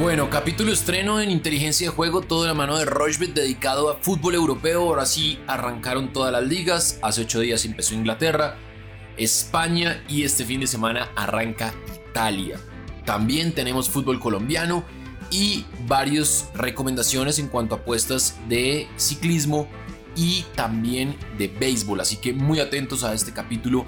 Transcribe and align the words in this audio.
Bueno, 0.00 0.28
capítulo 0.28 0.72
estreno 0.72 1.20
en 1.20 1.30
inteligencia 1.30 1.88
de 1.88 1.94
juego, 1.94 2.20
todo 2.20 2.42
de 2.42 2.48
la 2.48 2.54
mano 2.54 2.76
de 2.76 2.84
Rochbet 2.84 3.32
dedicado 3.32 3.88
a 3.88 3.94
fútbol 3.94 4.34
europeo. 4.34 4.82
Ahora 4.82 5.06
sí 5.06 5.38
arrancaron 5.46 6.12
todas 6.12 6.32
las 6.32 6.42
ligas. 6.42 6.98
Hace 7.00 7.22
ocho 7.22 7.38
días 7.38 7.64
empezó 7.64 7.94
Inglaterra, 7.94 8.56
España 9.16 10.02
y 10.08 10.24
este 10.24 10.44
fin 10.44 10.60
de 10.60 10.66
semana 10.66 11.10
arranca 11.14 11.72
Italia. 12.10 12.58
También 13.04 13.52
tenemos 13.52 13.88
fútbol 13.88 14.18
colombiano 14.18 14.84
y 15.30 15.64
varias 15.86 16.50
recomendaciones 16.54 17.38
en 17.38 17.46
cuanto 17.46 17.76
a 17.76 17.78
apuestas 17.78 18.36
de 18.48 18.88
ciclismo 18.96 19.68
y 20.16 20.44
también 20.56 21.16
de 21.38 21.46
béisbol. 21.46 22.00
Así 22.00 22.16
que 22.16 22.32
muy 22.32 22.58
atentos 22.58 23.04
a 23.04 23.14
este 23.14 23.32
capítulo 23.32 23.86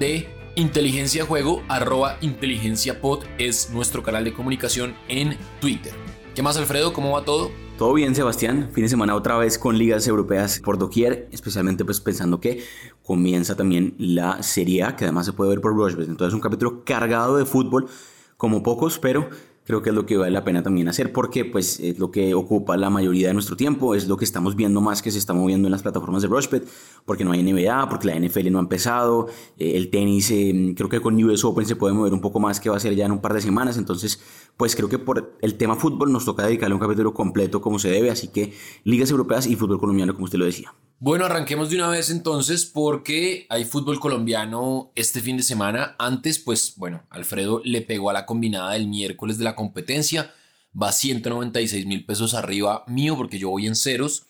de 0.00 0.28
Inteligencia 0.58 1.26
Juego, 1.26 1.62
arroba 1.68 2.16
inteligencia 2.22 3.02
pod 3.02 3.24
es 3.36 3.68
nuestro 3.68 4.02
canal 4.02 4.24
de 4.24 4.32
comunicación 4.32 4.94
en 5.06 5.36
Twitter. 5.60 5.92
¿Qué 6.34 6.40
más, 6.40 6.56
Alfredo? 6.56 6.94
¿Cómo 6.94 7.10
va 7.10 7.26
todo? 7.26 7.50
Todo 7.76 7.92
bien, 7.92 8.14
Sebastián. 8.14 8.70
Fin 8.72 8.84
de 8.84 8.88
semana 8.88 9.14
otra 9.14 9.36
vez 9.36 9.58
con 9.58 9.76
ligas 9.76 10.08
europeas 10.08 10.58
por 10.64 10.78
doquier, 10.78 11.28
especialmente 11.30 11.84
pues 11.84 12.00
pensando 12.00 12.40
que 12.40 12.64
comienza 13.02 13.54
también 13.54 13.96
la 13.98 14.42
Serie 14.42 14.82
A, 14.84 14.96
que 14.96 15.04
además 15.04 15.26
se 15.26 15.34
puede 15.34 15.50
ver 15.50 15.60
por 15.60 15.74
Rushbet. 15.74 16.08
Entonces 16.08 16.32
un 16.32 16.40
capítulo 16.40 16.84
cargado 16.84 17.36
de 17.36 17.44
fútbol, 17.44 17.90
como 18.38 18.62
pocos, 18.62 18.98
pero 18.98 19.28
creo 19.66 19.82
que 19.82 19.90
es 19.90 19.94
lo 19.94 20.06
que 20.06 20.16
vale 20.16 20.30
la 20.30 20.44
pena 20.44 20.62
también 20.62 20.88
hacer 20.88 21.12
porque 21.12 21.44
pues 21.44 21.80
es 21.80 21.98
lo 21.98 22.10
que 22.10 22.34
ocupa 22.34 22.76
la 22.76 22.88
mayoría 22.88 23.28
de 23.28 23.34
nuestro 23.34 23.56
tiempo, 23.56 23.94
es 23.94 24.06
lo 24.06 24.16
que 24.16 24.24
estamos 24.24 24.54
viendo 24.54 24.80
más 24.80 25.02
que 25.02 25.10
se 25.10 25.18
está 25.18 25.34
moviendo 25.34 25.66
en 25.66 25.72
las 25.72 25.82
plataformas 25.82 26.22
de 26.22 26.28
Rushbet, 26.28 26.66
porque 27.04 27.24
no 27.24 27.32
hay 27.32 27.42
NBA, 27.42 27.88
porque 27.88 28.06
la 28.06 28.18
NFL 28.18 28.50
no 28.50 28.58
ha 28.58 28.62
empezado, 28.62 29.26
eh, 29.58 29.72
el 29.76 29.90
tenis 29.90 30.30
eh, 30.30 30.72
creo 30.76 30.88
que 30.88 31.00
con 31.00 31.22
US 31.22 31.44
Open 31.44 31.66
se 31.66 31.76
puede 31.76 31.94
mover 31.94 32.12
un 32.12 32.20
poco 32.20 32.38
más 32.38 32.60
que 32.60 32.70
va 32.70 32.76
a 32.76 32.80
ser 32.80 32.94
ya 32.94 33.06
en 33.06 33.12
un 33.12 33.20
par 33.20 33.34
de 33.34 33.40
semanas, 33.40 33.76
entonces 33.76 34.22
pues 34.56 34.76
creo 34.76 34.88
que 34.88 34.98
por 34.98 35.36
el 35.42 35.54
tema 35.56 35.74
fútbol 35.74 36.12
nos 36.12 36.24
toca 36.24 36.46
dedicarle 36.46 36.74
un 36.74 36.80
capítulo 36.80 37.12
completo 37.12 37.60
como 37.60 37.78
se 37.78 37.90
debe, 37.90 38.10
así 38.10 38.28
que 38.28 38.52
ligas 38.84 39.10
europeas 39.10 39.46
y 39.46 39.56
fútbol 39.56 39.80
colombiano 39.80 40.14
como 40.14 40.24
usted 40.24 40.38
lo 40.38 40.44
decía. 40.44 40.72
Bueno, 40.98 41.26
arranquemos 41.26 41.68
de 41.68 41.76
una 41.76 41.88
vez 41.88 42.08
entonces 42.08 42.64
porque 42.64 43.46
hay 43.50 43.66
fútbol 43.66 44.00
colombiano 44.00 44.92
este 44.94 45.20
fin 45.20 45.36
de 45.36 45.42
semana. 45.42 45.94
Antes, 45.98 46.38
pues 46.38 46.72
bueno, 46.78 47.02
Alfredo 47.10 47.60
le 47.64 47.82
pegó 47.82 48.08
a 48.08 48.14
la 48.14 48.24
combinada 48.24 48.72
del 48.72 48.88
miércoles 48.88 49.36
de 49.36 49.44
la 49.44 49.54
competencia. 49.54 50.32
Va 50.80 50.92
196 50.92 51.84
mil 51.84 52.06
pesos 52.06 52.32
arriba 52.32 52.82
mío 52.86 53.14
porque 53.14 53.38
yo 53.38 53.50
voy 53.50 53.66
en 53.66 53.76
ceros. 53.76 54.24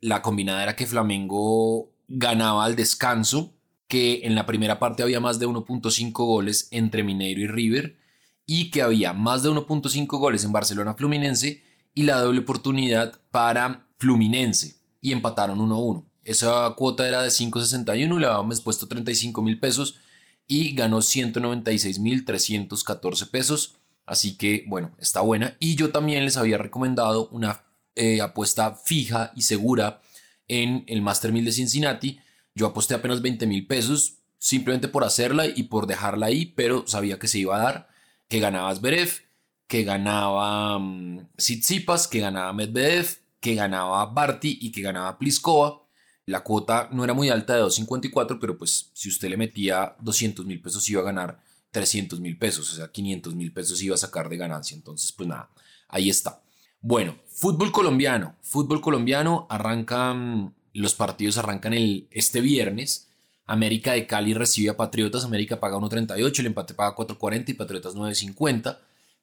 La 0.00 0.20
combinada 0.20 0.64
era 0.64 0.74
que 0.74 0.88
Flamengo 0.88 1.92
ganaba 2.08 2.64
al 2.64 2.74
descanso, 2.74 3.54
que 3.86 4.22
en 4.24 4.34
la 4.34 4.44
primera 4.44 4.80
parte 4.80 5.04
había 5.04 5.20
más 5.20 5.38
de 5.38 5.46
1.5 5.46 6.12
goles 6.12 6.66
entre 6.72 7.04
Mineiro 7.04 7.42
y 7.42 7.46
River 7.46 7.96
y 8.44 8.72
que 8.72 8.82
había 8.82 9.12
más 9.12 9.44
de 9.44 9.50
1.5 9.50 10.06
goles 10.18 10.42
en 10.42 10.50
Barcelona 10.50 10.94
Fluminense 10.94 11.62
y 11.94 12.02
la 12.02 12.20
doble 12.20 12.40
oportunidad 12.40 13.20
para 13.30 13.86
Fluminense 13.98 14.80
y 15.00 15.12
empataron 15.12 15.60
1-1. 15.60 16.07
Esa 16.28 16.74
cuota 16.76 17.08
era 17.08 17.22
de 17.22 17.30
5.61, 17.30 18.18
le 18.18 18.26
habíamos 18.26 18.60
puesto 18.60 18.86
35 18.86 19.40
mil 19.40 19.58
pesos 19.58 19.98
y 20.46 20.74
ganó 20.74 21.00
196 21.00 21.98
mil 22.00 22.26
314 22.26 23.24
pesos. 23.26 23.76
Así 24.04 24.36
que, 24.36 24.62
bueno, 24.66 24.90
está 24.98 25.22
buena. 25.22 25.56
Y 25.58 25.74
yo 25.74 25.90
también 25.90 26.26
les 26.26 26.36
había 26.36 26.58
recomendado 26.58 27.30
una 27.30 27.64
eh, 27.94 28.20
apuesta 28.20 28.74
fija 28.74 29.32
y 29.36 29.42
segura 29.42 30.02
en 30.48 30.84
el 30.86 31.00
Master 31.00 31.32
1000 31.32 31.46
de 31.46 31.52
Cincinnati. 31.52 32.20
Yo 32.54 32.66
aposté 32.66 32.92
apenas 32.92 33.22
20 33.22 33.46
mil 33.46 33.66
pesos 33.66 34.18
simplemente 34.36 34.88
por 34.88 35.04
hacerla 35.04 35.46
y 35.46 35.62
por 35.62 35.86
dejarla 35.86 36.26
ahí, 36.26 36.44
pero 36.44 36.86
sabía 36.86 37.18
que 37.18 37.28
se 37.28 37.38
iba 37.38 37.56
a 37.56 37.62
dar, 37.62 37.88
que 38.28 38.38
ganaba 38.38 38.74
Zverev, 38.74 39.22
que 39.66 39.82
ganaba 39.82 40.76
um, 40.76 41.26
Tsitsipas, 41.36 42.06
que 42.06 42.20
ganaba 42.20 42.52
Medvedev, 42.52 43.16
que 43.40 43.54
ganaba 43.54 44.04
Barty 44.04 44.58
y 44.60 44.72
que 44.72 44.82
ganaba 44.82 45.18
Pliskova. 45.18 45.87
La 46.28 46.42
cuota 46.42 46.90
no 46.92 47.04
era 47.04 47.14
muy 47.14 47.30
alta 47.30 47.56
de 47.56 47.62
2.54, 47.62 48.36
pero 48.38 48.58
pues 48.58 48.90
si 48.92 49.08
usted 49.08 49.30
le 49.30 49.38
metía 49.38 49.96
200 50.00 50.44
mil 50.44 50.60
pesos 50.60 50.86
iba 50.90 51.00
a 51.00 51.04
ganar 51.04 51.40
300 51.70 52.20
mil 52.20 52.36
pesos, 52.36 52.70
o 52.70 52.76
sea, 52.76 52.92
500 52.92 53.34
mil 53.34 53.50
pesos 53.50 53.80
iba 53.80 53.94
a 53.94 53.98
sacar 53.98 54.28
de 54.28 54.36
ganancia. 54.36 54.74
Entonces, 54.74 55.10
pues 55.10 55.26
nada, 55.26 55.48
ahí 55.88 56.10
está. 56.10 56.42
Bueno, 56.82 57.16
fútbol 57.28 57.72
colombiano. 57.72 58.36
Fútbol 58.42 58.82
colombiano 58.82 59.46
arrancan, 59.48 60.54
los 60.74 60.94
partidos 60.94 61.38
arrancan 61.38 61.72
el, 61.72 62.08
este 62.10 62.42
viernes. 62.42 63.08
América 63.46 63.92
de 63.92 64.06
Cali 64.06 64.34
recibe 64.34 64.68
a 64.68 64.76
Patriotas, 64.76 65.24
América 65.24 65.58
paga 65.58 65.78
1.38, 65.78 66.40
el 66.40 66.46
empate 66.46 66.74
paga 66.74 66.94
4.40 66.94 67.48
y 67.48 67.54
Patriotas 67.54 67.94
9.50. 67.94 68.76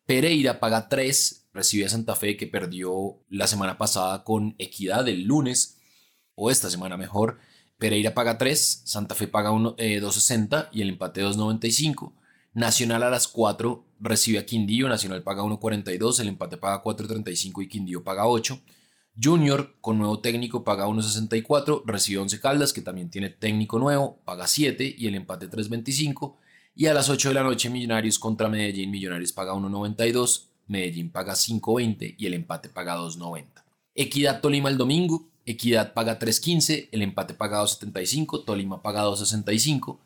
Pereira 0.08 0.60
paga 0.60 0.90
3, 0.90 1.50
recibe 1.54 1.86
a 1.86 1.90
Santa 1.90 2.16
Fe 2.16 2.36
que 2.36 2.48
perdió 2.48 3.20
la 3.30 3.46
semana 3.46 3.78
pasada 3.78 4.24
con 4.24 4.56
Equidad 4.58 5.08
el 5.08 5.26
lunes 5.26 5.75
o 6.36 6.52
esta 6.52 6.70
semana 6.70 6.98
mejor, 6.98 7.40
Pereira 7.78 8.14
paga 8.14 8.38
3, 8.38 8.84
Santa 8.86 9.16
Fe 9.16 9.28
paga 9.28 9.52
2.60 9.52 10.66
eh, 10.66 10.70
y 10.72 10.82
el 10.82 10.90
empate 10.90 11.24
2.95. 11.24 12.14
Nacional 12.54 13.04
a 13.04 13.10
las 13.10 13.28
4 13.28 13.86
recibe 14.00 14.40
a 14.40 14.46
Quindío, 14.46 14.88
Nacional 14.88 15.24
paga 15.24 15.44
1.42, 15.44 16.22
el 16.22 16.30
empate 16.30 16.58
paga 16.58 16.82
4.35 16.84 17.64
y 17.64 17.68
Quindío 17.68 18.04
paga 18.04 18.28
8. 18.28 18.62
Junior 19.22 19.76
con 19.80 19.98
nuevo 19.98 20.20
técnico 20.20 20.64
paga 20.64 20.88
1.64, 20.88 21.84
recibe 21.86 22.20
11 22.20 22.40
Caldas 22.40 22.74
que 22.74 22.82
también 22.82 23.10
tiene 23.10 23.30
técnico 23.30 23.80
nuevo, 23.80 24.20
paga 24.26 24.48
7 24.48 24.96
y 24.98 25.08
el 25.08 25.16
empate 25.16 25.50
3.25. 25.50 26.36
Y 26.76 26.88
a 26.88 26.94
las 26.94 27.10
8 27.10 27.30
de 27.30 27.36
la 27.36 27.44
noche 27.44 27.70
Millonarios 27.70 28.20
contra 28.20 28.50
Medellín, 28.50 28.92
Millonarios 28.92 29.32
paga 29.32 29.54
1.92, 29.54 30.48
Medellín 30.68 31.12
paga 31.12 31.34
5.20 31.34 32.16
y 32.18 32.26
el 32.26 32.34
empate 32.34 32.68
paga 32.68 32.98
2.90. 32.98 33.64
Equidad 33.96 34.42
Tolima 34.42 34.70
el 34.70 34.78
domingo, 34.78 35.30
Equidad 35.46 35.94
paga 35.94 36.18
3.15, 36.18 36.90
el 36.92 37.02
empate 37.02 37.34
paga 37.34 37.62
2.75, 37.62 38.46
Tolima 38.46 38.82
paga 38.82 39.04
2.65, 39.04 40.00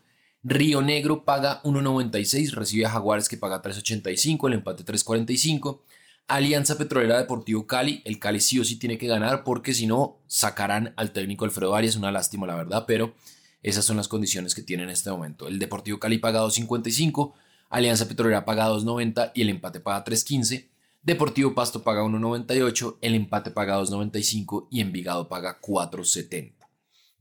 Río 0.44 0.82
Negro 0.82 1.26
paga 1.26 1.62
1.96, 1.64 2.52
recibe 2.52 2.86
a 2.86 2.90
Jaguares 2.90 3.30
que 3.30 3.38
paga 3.38 3.62
3.85, 3.62 4.48
el 4.48 4.54
empate 4.54 4.86
3.45. 4.86 5.80
Alianza 6.28 6.78
Petrolera 6.78 7.18
Deportivo 7.18 7.66
Cali, 7.66 8.04
el 8.06 8.20
Cali 8.20 8.40
sí 8.40 8.60
o 8.60 8.64
sí 8.64 8.76
tiene 8.76 9.00
que 9.00 9.08
ganar 9.08 9.44
porque 9.44 9.74
si 9.74 9.88
no 9.88 10.20
sacarán 10.28 10.94
al 10.96 11.12
técnico 11.12 11.44
Alfredo 11.44 11.74
Arias, 11.76 11.96
una 11.96 12.12
lástima 12.12 12.46
la 12.46 12.56
verdad, 12.56 12.86
pero 12.86 13.16
esas 13.64 13.84
son 13.84 13.98
las 13.98 14.08
condiciones 14.08 14.54
que 14.54 14.62
tiene 14.62 14.84
en 14.84 14.90
este 14.90 15.10
momento. 15.10 15.48
El 15.48 15.58
Deportivo 15.58 16.00
Cali 16.00 16.20
paga 16.20 16.42
2.55, 16.42 17.34
Alianza 17.70 18.08
Petrolera 18.08 18.46
paga 18.46 18.70
2.90 18.70 19.32
y 19.34 19.42
el 19.42 19.50
empate 19.50 19.80
paga 19.80 20.06
3.15. 20.06 20.68
Deportivo 21.02 21.56
Pasto 21.56 21.82
paga 21.82 22.04
1.98, 22.04 22.98
el 23.00 23.16
empate 23.16 23.52
paga 23.52 23.80
2.95 23.80 24.68
y 24.70 24.82
Envigado 24.82 25.30
paga 25.30 25.62
4.70. 25.62 26.56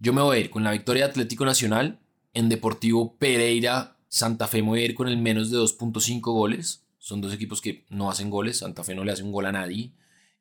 Yo 0.00 0.12
me 0.12 0.20
voy 0.20 0.36
a 0.36 0.40
ir 0.40 0.50
con 0.50 0.64
la 0.64 0.72
victoria 0.72 1.04
de 1.04 1.10
Atlético 1.10 1.44
Nacional. 1.44 2.00
En 2.34 2.48
Deportivo 2.48 3.16
Pereira, 3.18 3.96
Santa 4.08 4.48
Fe 4.48 4.62
me 4.62 4.68
voy 4.68 4.80
a 4.80 4.84
ir 4.84 4.94
con 4.94 5.06
el 5.06 5.16
menos 5.16 5.52
de 5.52 5.58
2.5 5.58 6.20
goles. 6.22 6.84
Son 6.98 7.20
dos 7.20 7.32
equipos 7.32 7.60
que 7.60 7.84
no 7.88 8.10
hacen 8.10 8.30
goles. 8.30 8.58
Santa 8.58 8.82
Fe 8.82 8.96
no 8.96 9.04
le 9.04 9.12
hace 9.12 9.22
un 9.22 9.30
gol 9.30 9.46
a 9.46 9.52
nadie. 9.52 9.92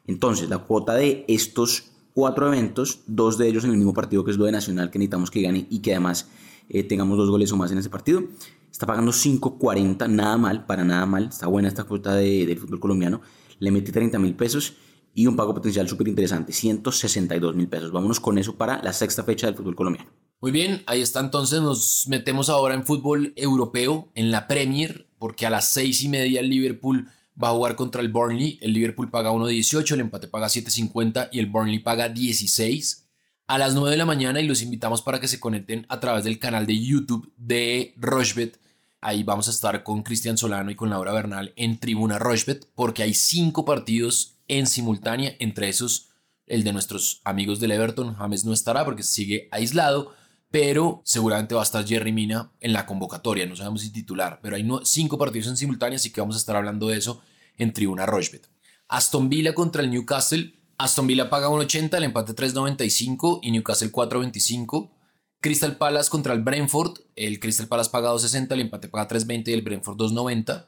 Entonces, 0.05 0.49
la 0.49 0.57
cuota 0.57 0.93
de 0.93 1.23
estos 1.29 1.85
cuatro 2.13 2.47
eventos, 2.47 2.99
dos 3.07 3.37
de 3.37 3.47
ellos 3.47 3.63
en 3.63 3.71
el 3.71 3.77
mismo 3.77 3.93
partido 3.93 4.25
que 4.25 4.31
es 4.31 4.37
lo 4.37 4.43
de 4.43 4.51
Nacional, 4.51 4.91
que 4.91 4.99
necesitamos 4.99 5.31
que 5.31 5.41
gane 5.41 5.67
y 5.69 5.79
que 5.79 5.91
además 5.91 6.27
eh, 6.67 6.83
tengamos 6.83 7.17
dos 7.17 7.29
goles 7.29 7.49
o 7.53 7.55
más 7.55 7.71
en 7.71 7.77
ese 7.77 7.89
partido. 7.89 8.21
Está 8.69 8.85
pagando 8.85 9.13
5.40, 9.13 10.09
nada 10.09 10.37
mal, 10.37 10.65
para 10.65 10.83
nada 10.83 11.05
mal. 11.05 11.27
Está 11.29 11.47
buena 11.47 11.69
esta 11.69 11.85
cuota 11.85 12.13
de, 12.15 12.45
del 12.45 12.57
fútbol 12.57 12.81
colombiano. 12.81 13.21
Le 13.59 13.71
metí 13.71 13.93
30 13.93 14.19
mil 14.19 14.35
pesos 14.35 14.73
y 15.13 15.27
un 15.27 15.37
pago 15.37 15.53
potencial 15.53 15.87
súper 15.87 16.09
interesante, 16.09 16.51
162 16.51 17.55
mil 17.55 17.69
pesos. 17.69 17.91
Vámonos 17.93 18.19
con 18.19 18.37
eso 18.37 18.57
para 18.57 18.83
la 18.83 18.91
sexta 18.91 19.23
fecha 19.23 19.47
del 19.47 19.55
fútbol 19.55 19.75
colombiano. 19.75 20.09
Muy 20.41 20.51
bien, 20.51 20.81
ahí 20.87 21.01
está 21.01 21.19
entonces, 21.19 21.61
nos 21.61 22.07
metemos 22.07 22.49
ahora 22.49 22.73
en 22.73 22.83
fútbol 22.83 23.31
europeo, 23.35 24.09
en 24.15 24.31
la 24.31 24.47
Premier, 24.47 25.07
porque 25.19 25.45
a 25.45 25.51
las 25.51 25.71
seis 25.71 26.01
y 26.01 26.09
media 26.09 26.39
el 26.39 26.49
Liverpool 26.49 27.07
va 27.41 27.49
a 27.49 27.51
jugar 27.51 27.75
contra 27.75 28.01
el 28.01 28.09
Burnley. 28.09 28.57
El 28.59 28.73
Liverpool 28.73 29.11
paga 29.11 29.31
1.18, 29.31 29.91
el 29.91 29.99
empate 29.99 30.27
paga 30.27 30.47
7.50 30.47 31.29
y 31.31 31.37
el 31.37 31.45
Burnley 31.45 31.77
paga 31.77 32.09
16 32.09 33.07
a 33.45 33.59
las 33.59 33.75
9 33.75 33.91
de 33.91 33.97
la 33.97 34.05
mañana 34.07 34.41
y 34.41 34.47
los 34.47 34.63
invitamos 34.63 35.03
para 35.03 35.19
que 35.19 35.27
se 35.27 35.39
conecten 35.39 35.85
a 35.89 35.99
través 35.99 36.23
del 36.23 36.39
canal 36.39 36.65
de 36.65 36.79
YouTube 36.79 37.31
de 37.37 37.93
Rochbet. 37.97 38.59
Ahí 38.99 39.21
vamos 39.21 39.47
a 39.47 39.51
estar 39.51 39.83
con 39.83 40.01
Cristian 40.01 40.39
Solano 40.39 40.71
y 40.71 40.75
con 40.75 40.89
Laura 40.89 41.13
Bernal 41.13 41.53
en 41.55 41.79
Tribuna 41.79 42.17
Rochbet 42.17 42.65
porque 42.73 43.03
hay 43.03 43.13
cinco 43.13 43.63
partidos 43.63 44.37
en 44.47 44.65
simultánea, 44.65 45.35
entre 45.37 45.69
esos 45.69 46.07
el 46.47 46.63
de 46.63 46.73
nuestros 46.73 47.21
amigos 47.25 47.59
del 47.59 47.73
Everton. 47.73 48.15
James 48.15 48.43
no 48.43 48.53
estará 48.53 48.83
porque 48.85 49.03
sigue 49.03 49.47
aislado, 49.51 50.13
pero 50.51 51.01
seguramente 51.05 51.55
va 51.55 51.61
a 51.61 51.63
estar 51.63 51.87
Jerry 51.87 52.11
Mina 52.11 52.51
en 52.59 52.73
la 52.73 52.85
convocatoria, 52.85 53.45
no 53.45 53.55
sabemos 53.55 53.81
si 53.81 53.89
titular, 53.91 54.39
pero 54.43 54.57
hay 54.57 54.69
cinco 54.83 55.17
partidos 55.17 55.47
en 55.47 55.57
simultánea, 55.57 55.95
así 55.95 56.11
que 56.11 56.21
vamos 56.21 56.35
a 56.35 56.39
estar 56.39 56.55
hablando 56.57 56.87
de 56.87 56.97
eso 56.97 57.21
en 57.57 57.71
Tribuna 57.73 58.05
Rochbet. 58.05 58.49
Aston 58.91 59.29
Villa 59.29 59.53
contra 59.53 59.81
el 59.81 59.89
Newcastle. 59.89 60.53
Aston 60.77 61.07
Villa 61.07 61.29
paga 61.29 61.47
1.80, 61.47 61.95
el 61.95 62.03
empate 62.03 62.35
3.95 62.35 63.39
y 63.41 63.51
Newcastle 63.51 63.91
4.25. 63.91 64.91
Crystal 65.39 65.77
Palace 65.77 66.09
contra 66.09 66.33
el 66.33 66.41
Brentford. 66.41 66.99
El 67.15 67.39
Crystal 67.39 67.67
Palace 67.67 67.89
paga 67.89 68.11
2.60, 68.11 68.51
el 68.51 68.59
empate 68.59 68.89
paga 68.89 69.07
3.20 69.07 69.47
y 69.47 69.53
el 69.53 69.61
Brentford 69.61 69.95
2.90. 69.97 70.65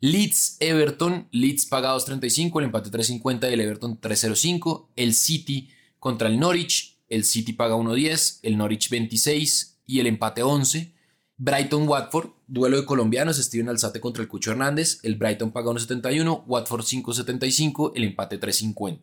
Leeds 0.00 0.56
Everton. 0.60 1.28
Leeds 1.32 1.66
paga 1.66 1.94
2.35, 1.94 2.58
el 2.60 2.64
empate 2.64 2.90
3.50 2.90 3.50
y 3.50 3.52
el 3.52 3.60
Everton 3.60 4.00
3.05. 4.00 4.88
El 4.96 5.14
City 5.14 5.68
contra 5.98 6.28
el 6.28 6.40
Norwich 6.40 6.95
el 7.08 7.24
City 7.24 7.52
paga 7.52 7.76
1.10, 7.76 8.40
el 8.42 8.56
Norwich 8.56 8.90
26 8.90 9.80
y 9.86 10.00
el 10.00 10.06
empate 10.06 10.42
11. 10.42 10.94
Brighton 11.38 11.86
Watford, 11.86 12.30
duelo 12.46 12.80
de 12.80 12.86
colombianos, 12.86 13.36
Steven 13.36 13.68
Alzate 13.68 14.00
contra 14.00 14.22
el 14.22 14.28
Cucho 14.28 14.52
Hernández, 14.52 15.00
el 15.02 15.16
Brighton 15.16 15.52
paga 15.52 15.70
1.71, 15.70 16.44
Watford 16.46 16.82
5.75, 16.82 17.92
el 17.94 18.04
empate 18.04 18.40
3.50. 18.40 19.00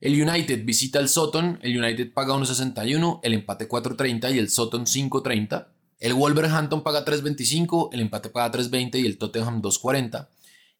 El 0.00 0.22
United 0.22 0.64
visita 0.64 0.98
al 0.98 1.10
Soton, 1.10 1.58
el 1.60 1.78
United 1.78 2.14
paga 2.14 2.34
1.61, 2.34 3.20
el 3.22 3.34
empate 3.34 3.68
4.30 3.68 4.34
y 4.34 4.38
el 4.38 4.48
Soton 4.48 4.86
5.30. 4.86 5.68
El 5.98 6.14
Wolverhampton 6.14 6.82
paga 6.82 7.04
3.25, 7.04 7.90
el 7.92 8.00
empate 8.00 8.30
paga 8.30 8.58
3.20 8.58 8.98
y 8.98 9.04
el 9.06 9.18
Tottenham 9.18 9.60
2.40. 9.60 10.28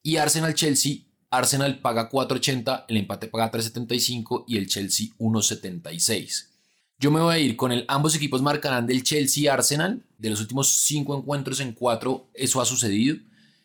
Y 0.01 0.17
Arsenal 0.17 0.55
Chelsea 0.55 1.03
Arsenal 1.31 1.79
paga 1.79 2.09
4.80, 2.09 2.85
el 2.89 2.97
empate 2.97 3.27
paga 3.27 3.51
3.75 3.51 4.43
y 4.47 4.57
el 4.57 4.67
Chelsea 4.67 5.07
1.76. 5.17 6.49
Yo 6.99 7.09
me 7.09 7.21
voy 7.21 7.33
a 7.33 7.39
ir 7.39 7.55
con 7.55 7.71
el 7.71 7.85
ambos 7.87 8.15
equipos 8.15 8.41
marcarán 8.41 8.85
del 8.85 9.01
Chelsea 9.01 9.51
Arsenal. 9.51 10.05
De 10.19 10.29
los 10.29 10.41
últimos 10.41 10.67
cinco 10.83 11.17
encuentros 11.17 11.59
en 11.61 11.71
cuatro, 11.71 12.29
eso 12.35 12.61
ha 12.61 12.65
sucedido. 12.65 13.17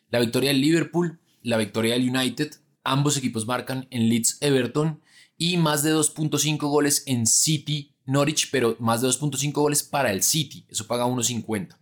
La 0.08 0.20
victoria 0.20 0.50
del 0.50 0.62
Liverpool, 0.62 1.18
la 1.42 1.58
victoria 1.58 1.94
del 1.94 2.08
United. 2.08 2.52
Ambos 2.84 3.16
equipos 3.16 3.46
marcan 3.46 3.88
en 3.90 4.08
Leeds 4.08 4.38
Everton 4.40 5.02
y 5.36 5.56
más 5.56 5.82
de 5.82 5.92
2.5 5.92 6.58
goles 6.68 7.02
en 7.06 7.26
City 7.26 7.92
Norwich, 8.06 8.48
pero 8.50 8.76
más 8.78 9.02
de 9.02 9.08
2.5 9.08 9.52
goles 9.52 9.82
para 9.82 10.12
el 10.12 10.22
City. 10.22 10.64
Eso 10.68 10.86
paga 10.86 11.04
1.50. 11.06 11.76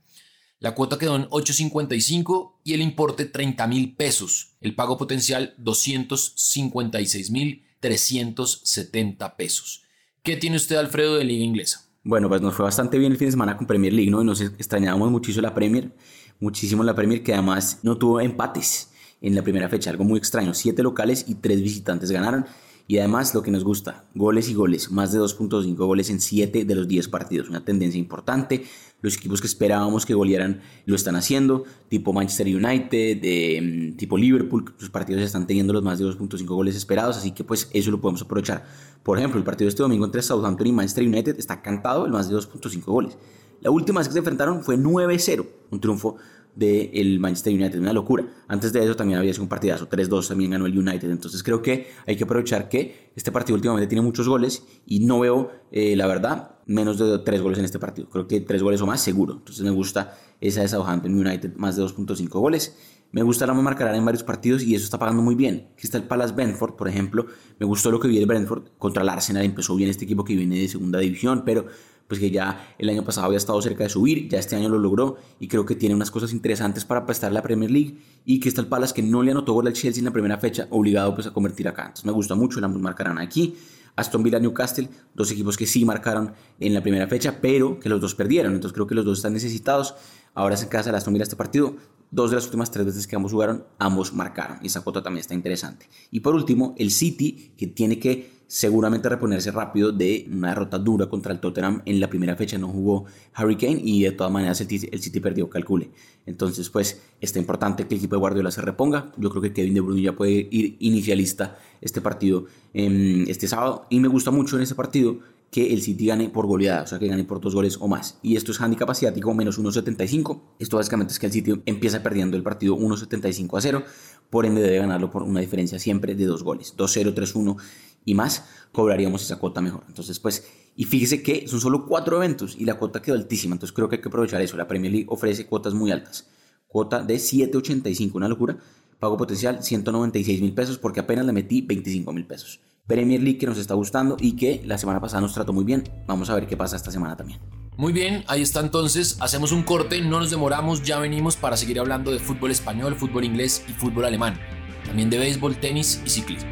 La 0.65 0.75
cuota 0.75 0.97
quedó 0.97 1.15
en 1.17 1.29
8.55 1.29 2.55
y 2.65 2.73
el 2.73 2.81
importe 2.81 3.27
30 3.27 3.67
mil 3.67 3.95
pesos. 3.97 4.57
El 4.63 4.75
pago 4.75 4.97
potencial 4.97 5.53
256 5.59 7.31
mil 7.31 7.67
370 7.81 9.37
pesos. 9.37 9.83
¿Qué 10.23 10.39
tiene 10.39 10.57
usted, 10.57 10.77
Alfredo, 10.77 11.17
de 11.17 11.25
Liga 11.25 11.45
Inglesa? 11.45 11.91
Bueno, 12.03 12.31
pues 12.31 12.41
nos 12.41 12.55
fue 12.55 12.65
bastante 12.65 12.97
bien 12.97 13.13
el 13.13 13.19
fin 13.19 13.27
de 13.27 13.33
semana 13.33 13.59
con 13.59 13.67
Premier 13.67 13.93
League, 13.93 14.11
¿no? 14.11 14.23
Y 14.23 14.25
nos 14.25 14.41
extrañábamos 14.41 15.11
muchísimo 15.11 15.43
la 15.43 15.53
Premier, 15.53 15.95
muchísimo 16.41 16.83
la 16.83 16.95
Premier, 16.95 17.23
que 17.23 17.35
además 17.35 17.81
no 17.83 17.99
tuvo 17.99 18.23
empates 18.23 18.89
en 19.21 19.35
la 19.35 19.43
primera 19.43 19.69
fecha, 19.69 19.91
algo 19.91 20.05
muy 20.05 20.17
extraño. 20.17 20.55
Siete 20.55 20.83
locales 20.83 21.27
y 21.29 21.35
tres 21.35 21.61
visitantes 21.61 22.11
ganaron. 22.11 22.47
Y 22.87 22.99
además 22.99 23.35
lo 23.35 23.43
que 23.43 23.51
nos 23.51 23.65
gusta, 23.65 24.05
goles 24.15 24.51
y 24.51 24.55
goles, 24.55 24.91
más 24.91 25.11
de 25.11 25.19
2.5 25.19 25.75
goles 25.75 26.11
en 26.11 26.21
7 26.21 26.67
de 26.67 26.75
los 26.75 26.87
10 26.87 27.09
partidos, 27.09 27.49
una 27.49 27.65
tendencia 27.65 27.99
importante. 27.99 28.65
Los 29.01 29.17
equipos 29.17 29.41
que 29.41 29.47
esperábamos 29.47 30.05
que 30.05 30.13
golearan 30.13 30.61
lo 30.85 30.95
están 30.95 31.17
haciendo, 31.17 31.65
tipo 31.89 32.13
Manchester 32.13 32.47
United, 32.47 33.63
mm, 33.63 33.97
tipo 33.97 34.19
Liverpool, 34.19 34.75
sus 34.77 34.91
partidos 34.91 35.23
están 35.23 35.47
teniendo 35.47 35.73
los 35.73 35.83
más 35.83 35.99
de 35.99 36.05
2.5 36.05 36.55
goles 36.55 36.77
esperados, 36.77 37.17
así 37.17 37.33
que 37.33 37.43
pues 37.43 37.71
eso 37.73 37.91
lo 37.91 38.01
podemos 38.03 38.21
aprovechar. 38.21 38.67
Por 39.03 39.19
ejemplo, 39.19 39.39
el 39.39 39.45
partido 39.45 39.67
de 39.67 39.71
este 39.71 39.83
domingo 39.83 40.05
entre 40.05 40.21
Southampton 40.23 40.67
y 40.67 40.73
Manchester 40.73 41.07
United 41.07 41.39
está 41.39 41.63
cantado 41.63 42.05
el 42.05 42.13
más 42.13 42.29
de 42.29 42.37
2.5 42.37 42.85
goles. 42.85 43.17
La 43.63 43.71
última 43.71 44.01
vez 44.01 44.09
que 44.09 44.13
se 44.13 44.19
enfrentaron 44.19 44.63
fue 44.63 44.77
9-0, 44.77 45.47
un 45.71 45.81
triunfo 45.81 46.17
del 46.55 47.19
Manchester 47.19 47.53
United, 47.53 47.79
una 47.79 47.93
locura. 47.93 48.27
Antes 48.49 48.73
de 48.73 48.83
eso 48.85 48.95
también 48.97 49.19
había 49.19 49.33
sido 49.33 49.45
un 49.45 49.49
partidazo, 49.49 49.89
3-2 49.89 50.29
también 50.29 50.53
ganó 50.53 50.67
el 50.67 50.79
United, 50.79 51.11
entonces 51.11 51.43
creo 51.43 51.63
que 51.63 51.89
hay 52.07 52.17
que 52.17 52.25
aprovechar 52.25 52.69
que 52.69 53.11
este 53.17 53.33
partido 53.33 53.57
últimamente 53.57 53.87
tiene 53.87 54.03
muchos 54.03 54.29
goles 54.29 54.65
y 54.87 55.01
no 55.01 55.21
veo, 55.21 55.51
eh, 55.73 55.97
la 55.97 56.07
verdad, 56.07 56.57
menos 56.67 56.99
de 56.99 57.19
3 57.19 57.43
goles 57.43 57.59
en 57.59 57.65
este 57.65 57.79
partido, 57.79 58.09
creo 58.09 58.27
que 58.27 58.41
3 58.41 58.63
goles 58.63 58.81
o 58.81 58.87
más 58.87 59.01
seguro, 59.01 59.35
entonces 59.35 59.65
me 59.65 59.71
gusta 59.71 60.17
esa 60.41 60.63
de 60.63 60.69
Southampton 60.69 61.15
United, 61.15 61.55
más 61.57 61.77
de 61.77 61.83
2.5 61.83 62.29
goles. 62.29 62.77
Me 63.15 63.23
gusta 63.23 63.47
la 63.47 63.55
marcarán 63.55 63.95
en 63.95 64.05
varios 64.05 64.25
partidos 64.25 64.65
y 64.65 64.75
eso 64.75 64.85
está 64.85 64.99
pagando 64.99 65.23
muy 65.23 65.37
bien. 65.37 65.69
Está 65.79 65.99
el 65.99 66.03
Palace 66.03 66.35
Brentford, 66.35 66.75
por 66.75 66.89
ejemplo. 66.89 67.27
Me 67.61 67.65
gustó 67.65 67.93
lo 67.93 68.01
que 68.01 68.09
vi 68.09 68.19
el 68.19 68.27
Brentford 68.27 68.71
contra 68.77 69.05
el 69.05 69.09
Arsenal. 69.09 69.45
Empezó 69.45 69.77
bien 69.77 69.89
este 69.89 70.05
equipo 70.05 70.25
que 70.25 70.35
viene 70.35 70.59
de 70.59 70.69
segunda 70.69 70.99
división, 70.99 71.45
pero 71.47 71.67
pues 72.07 72.21
que 72.21 72.31
ya 72.31 72.75
el 72.79 72.89
año 72.89 73.05
pasado 73.05 73.27
había 73.27 73.39
estado 73.39 73.61
cerca 73.63 73.85
de 73.85 73.91
subir, 73.91 74.29
ya 74.29 74.39
este 74.39 74.57
año 74.57 74.69
lo 74.69 74.79
logró 74.79 75.17
y 75.41 75.49
creo 75.49 75.65
que 75.65 75.75
tiene 75.75 75.95
unas 75.95 76.11
cosas 76.11 76.33
interesantes 76.33 76.85
para 76.85 77.07
prestar 77.07 77.33
la 77.33 77.43
Premier 77.43 77.71
League 77.71 77.99
y 78.25 78.47
el 78.47 78.67
Palace 78.67 78.95
que 78.95 79.03
no 79.03 79.23
le 79.23 79.31
anotó 79.31 79.53
gol 79.53 79.67
al 79.67 79.73
Chelsea 79.73 80.01
en 80.01 80.07
la 80.07 80.13
primera 80.13 80.39
fecha, 80.39 80.67
obligado 80.71 81.15
pues 81.15 81.27
a 81.27 81.33
convertir 81.33 81.69
acá. 81.69 81.83
Entonces 81.83 82.05
me 82.05 82.13
gusta 82.13 82.35
mucho, 82.35 82.65
ambos 82.65 82.81
marcarán 82.81 83.19
aquí. 83.19 83.57
Aston 83.97 84.23
Villa, 84.23 84.41
Newcastle, 84.41 84.89
dos 85.15 85.31
equipos 85.31 85.57
que 85.57 85.67
sí 85.67 85.85
marcaron 85.85 86.33
en 86.59 86.75
la 86.75 86.83
primera 86.83 87.07
fecha, 87.07 87.39
pero 87.41 87.79
que 87.79 87.89
los 87.89 88.01
dos 88.01 88.15
perdieron. 88.15 88.53
Entonces 88.53 88.75
creo 88.75 88.87
que 88.87 88.95
los 88.95 89.05
dos 89.05 89.19
están 89.19 89.33
necesitados. 89.33 89.95
Ahora 90.35 90.57
se 90.57 90.69
casa 90.69 90.91
de 90.91 90.97
Aston 90.97 91.15
Villa 91.15 91.23
este 91.23 91.37
partido. 91.37 91.77
Dos 92.11 92.31
de 92.31 92.37
las 92.37 92.45
últimas 92.45 92.71
tres 92.71 92.87
veces 92.87 93.07
que 93.07 93.17
ambos 93.17 93.33
jugaron, 93.33 93.65
ambos 93.79 94.13
marcaron. 94.13 94.59
Y 94.63 94.69
esa 94.69 94.83
cuota 94.83 95.03
también 95.03 95.21
está 95.21 95.35
interesante. 95.35 95.89
Y 96.11 96.21
por 96.21 96.35
último, 96.35 96.75
el 96.79 96.91
City, 96.91 97.53
que 97.57 97.67
tiene 97.67 97.99
que 97.99 98.35
seguramente 98.47 99.09
reponerse 99.09 99.51
rápido 99.51 99.91
de 99.91 100.29
una 100.31 100.51
derrota 100.51 100.79
dura 100.79 101.07
contra 101.09 101.33
el 101.33 101.41
Tottenham 101.41 101.83
en 101.87 101.99
la 101.99 102.09
primera 102.09 102.37
fecha 102.37 102.59
no 102.59 102.69
jugó 102.69 103.07
Harry 103.33 103.57
Kane 103.57 103.81
y 103.83 104.03
de 104.03 104.13
todas 104.13 104.33
maneras 104.33 104.61
el, 104.61 104.69
City 104.69 105.21
perdió 105.21 105.49
calcule 105.49 105.91
entonces 106.27 106.69
pues 106.71 107.01
está 107.21 107.39
importante 107.39 107.87
que 107.87 107.95
el 107.95 107.99
equipo 107.99 108.17
de 108.17 108.21
Guardiola 108.21 108.51
se 108.51 108.61
reponga 108.61 109.13
yo 109.17 109.31
creo 109.31 109.43
que 109.43 109.53
Kevin 109.53 109.75
De 109.75 109.81
Bruyne 109.81 110.03
ya 110.03 110.15
puede 110.15 110.47
ir 110.51 110.77
inicialista 110.81 111.59
este 111.81 112.01
partido 112.01 112.45
este 112.75 113.49
sábado 113.49 113.87
y 113.89 113.99
me 114.01 114.09
gusta 114.09 114.31
mucho 114.31 114.57
en 114.57 114.63
ese 114.63 114.75
partido 114.75 115.19
que 115.55 115.73
el 115.73 115.83
City 115.83 116.07
gane 116.07 116.31
por 116.31 116.49
goleada, 116.49 116.83
o 116.83 116.87
sea, 116.89 116.99
que 116.99 117.07
gane 117.07 117.23
por 117.23 117.41
dos 117.41 117.55
goles 117.55 117.77
o 117.81 117.87
más. 117.87 118.19
Y 118.23 118.35
esto 118.35 118.51
es 118.51 118.61
handicap 118.61 118.91
asiático 118.91 119.33
menos 119.35 119.57
1.75. 119.57 120.43
Esto 120.59 120.79
básicamente 120.79 121.13
es 121.13 121.21
que 121.21 121.27
el 121.27 121.33
City 121.33 121.63
empieza 121.65 122.03
perdiendo 122.03 122.37
el 122.37 122.43
partido 122.43 122.77
1.75 122.77 123.57
a 123.57 123.61
0, 123.61 123.85
por 124.31 124.47
ende 124.47 124.61
debe 124.61 124.79
ganarlo 124.79 125.13
por 125.13 125.23
una 125.23 125.39
diferencia 125.39 125.79
siempre 125.79 126.17
de 126.17 126.27
dos 126.27 126.43
goles, 126.43 126.75
2-0, 126.77 127.15
3-1 127.15 127.57
y 128.05 128.15
más, 128.17 128.47
cobraríamos 128.73 129.23
esa 129.23 129.39
cuota 129.39 129.61
mejor. 129.61 129.85
Entonces, 129.87 130.19
pues, 130.19 130.45
y 130.75 130.87
fíjese 130.87 131.23
que 131.23 131.47
son 131.47 131.61
solo 131.61 131.87
cuatro 131.87 132.17
eventos 132.17 132.57
y 132.59 132.65
la 132.65 132.75
cuota 132.75 133.01
quedó 133.01 133.15
altísima, 133.15 133.55
entonces 133.55 133.73
creo 133.73 133.89
que 133.89 133.95
hay 133.95 134.03
que 134.03 134.09
aprovechar 134.09 134.43
eso. 134.43 134.57
La 134.57 134.67
Premier 134.67 134.91
League 134.91 135.07
ofrece 135.09 135.47
cuotas 135.47 135.73
muy 135.73 135.93
altas, 135.93 136.27
cuota 136.67 137.01
de 137.01 137.15
7.85, 137.15 138.11
una 138.15 138.29
locura. 138.29 138.59
Pago 138.99 139.17
potencial 139.17 139.63
196 139.63 140.41
mil 140.41 140.53
pesos 140.53 140.79
porque 140.79 140.99
apenas 140.99 141.25
le 141.25 141.33
metí 141.33 141.61
25 141.61 142.13
mil 142.13 142.27
pesos. 142.27 142.59
Premier 142.87 143.23
League 143.23 143.39
que 143.39 143.47
nos 143.47 143.59
está 143.59 143.75
gustando 143.75 144.17
y 144.21 144.37
que 144.37 144.63
la 144.65 144.77
semana 144.77 145.01
pasada 145.01 145.23
nos 145.23 145.33
trató 145.33 145.53
muy 145.53 145.65
bien. 145.65 145.85
Vamos 146.07 146.29
a 146.29 146.35
ver 146.35 146.47
qué 146.47 146.57
pasa 146.57 146.77
esta 146.77 146.91
semana 146.91 147.17
también. 147.17 147.41
Muy 147.77 147.93
bien, 147.93 148.25
ahí 148.29 148.41
está 148.41 148.61
entonces, 148.61 149.17
hacemos 149.21 149.51
un 149.51 149.65
corte, 149.65 150.01
no 150.01 150.21
nos 150.21 150.31
demoramos, 150.31 150.85
ya 150.85 151.01
venimos 151.01 151.35
para 151.35 151.57
seguir 151.57 151.81
hablando 151.81 152.13
de 152.13 152.21
fútbol 152.21 152.53
español, 152.53 152.95
fútbol 152.95 153.25
inglés 153.25 153.65
y 153.69 153.73
fútbol 153.73 154.05
alemán, 154.05 154.39
también 154.87 155.11
de 155.11 155.19
béisbol, 155.19 155.57
tenis 155.57 156.01
y 156.07 156.11
ciclismo. 156.11 156.51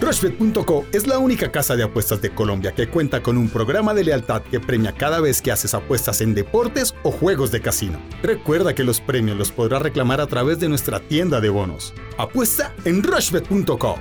Rushbet.co 0.00 0.86
es 0.92 1.08
la 1.08 1.18
única 1.18 1.50
casa 1.50 1.74
de 1.74 1.82
apuestas 1.82 2.22
de 2.22 2.30
Colombia 2.30 2.72
que 2.72 2.88
cuenta 2.88 3.20
con 3.20 3.36
un 3.36 3.48
programa 3.48 3.94
de 3.94 4.04
lealtad 4.04 4.42
que 4.42 4.60
premia 4.60 4.92
cada 4.92 5.20
vez 5.20 5.42
que 5.42 5.50
haces 5.50 5.74
apuestas 5.74 6.20
en 6.20 6.34
deportes 6.34 6.94
o 7.02 7.10
juegos 7.10 7.50
de 7.50 7.60
casino. 7.60 8.00
Recuerda 8.22 8.74
que 8.74 8.84
los 8.84 9.00
premios 9.00 9.36
los 9.36 9.50
podrás 9.50 9.82
reclamar 9.82 10.20
a 10.20 10.28
través 10.28 10.60
de 10.60 10.68
nuestra 10.68 11.00
tienda 11.00 11.40
de 11.40 11.48
bonos. 11.48 11.92
Apuesta 12.16 12.74
en 12.84 13.02
Rushbet.co. 13.02 13.96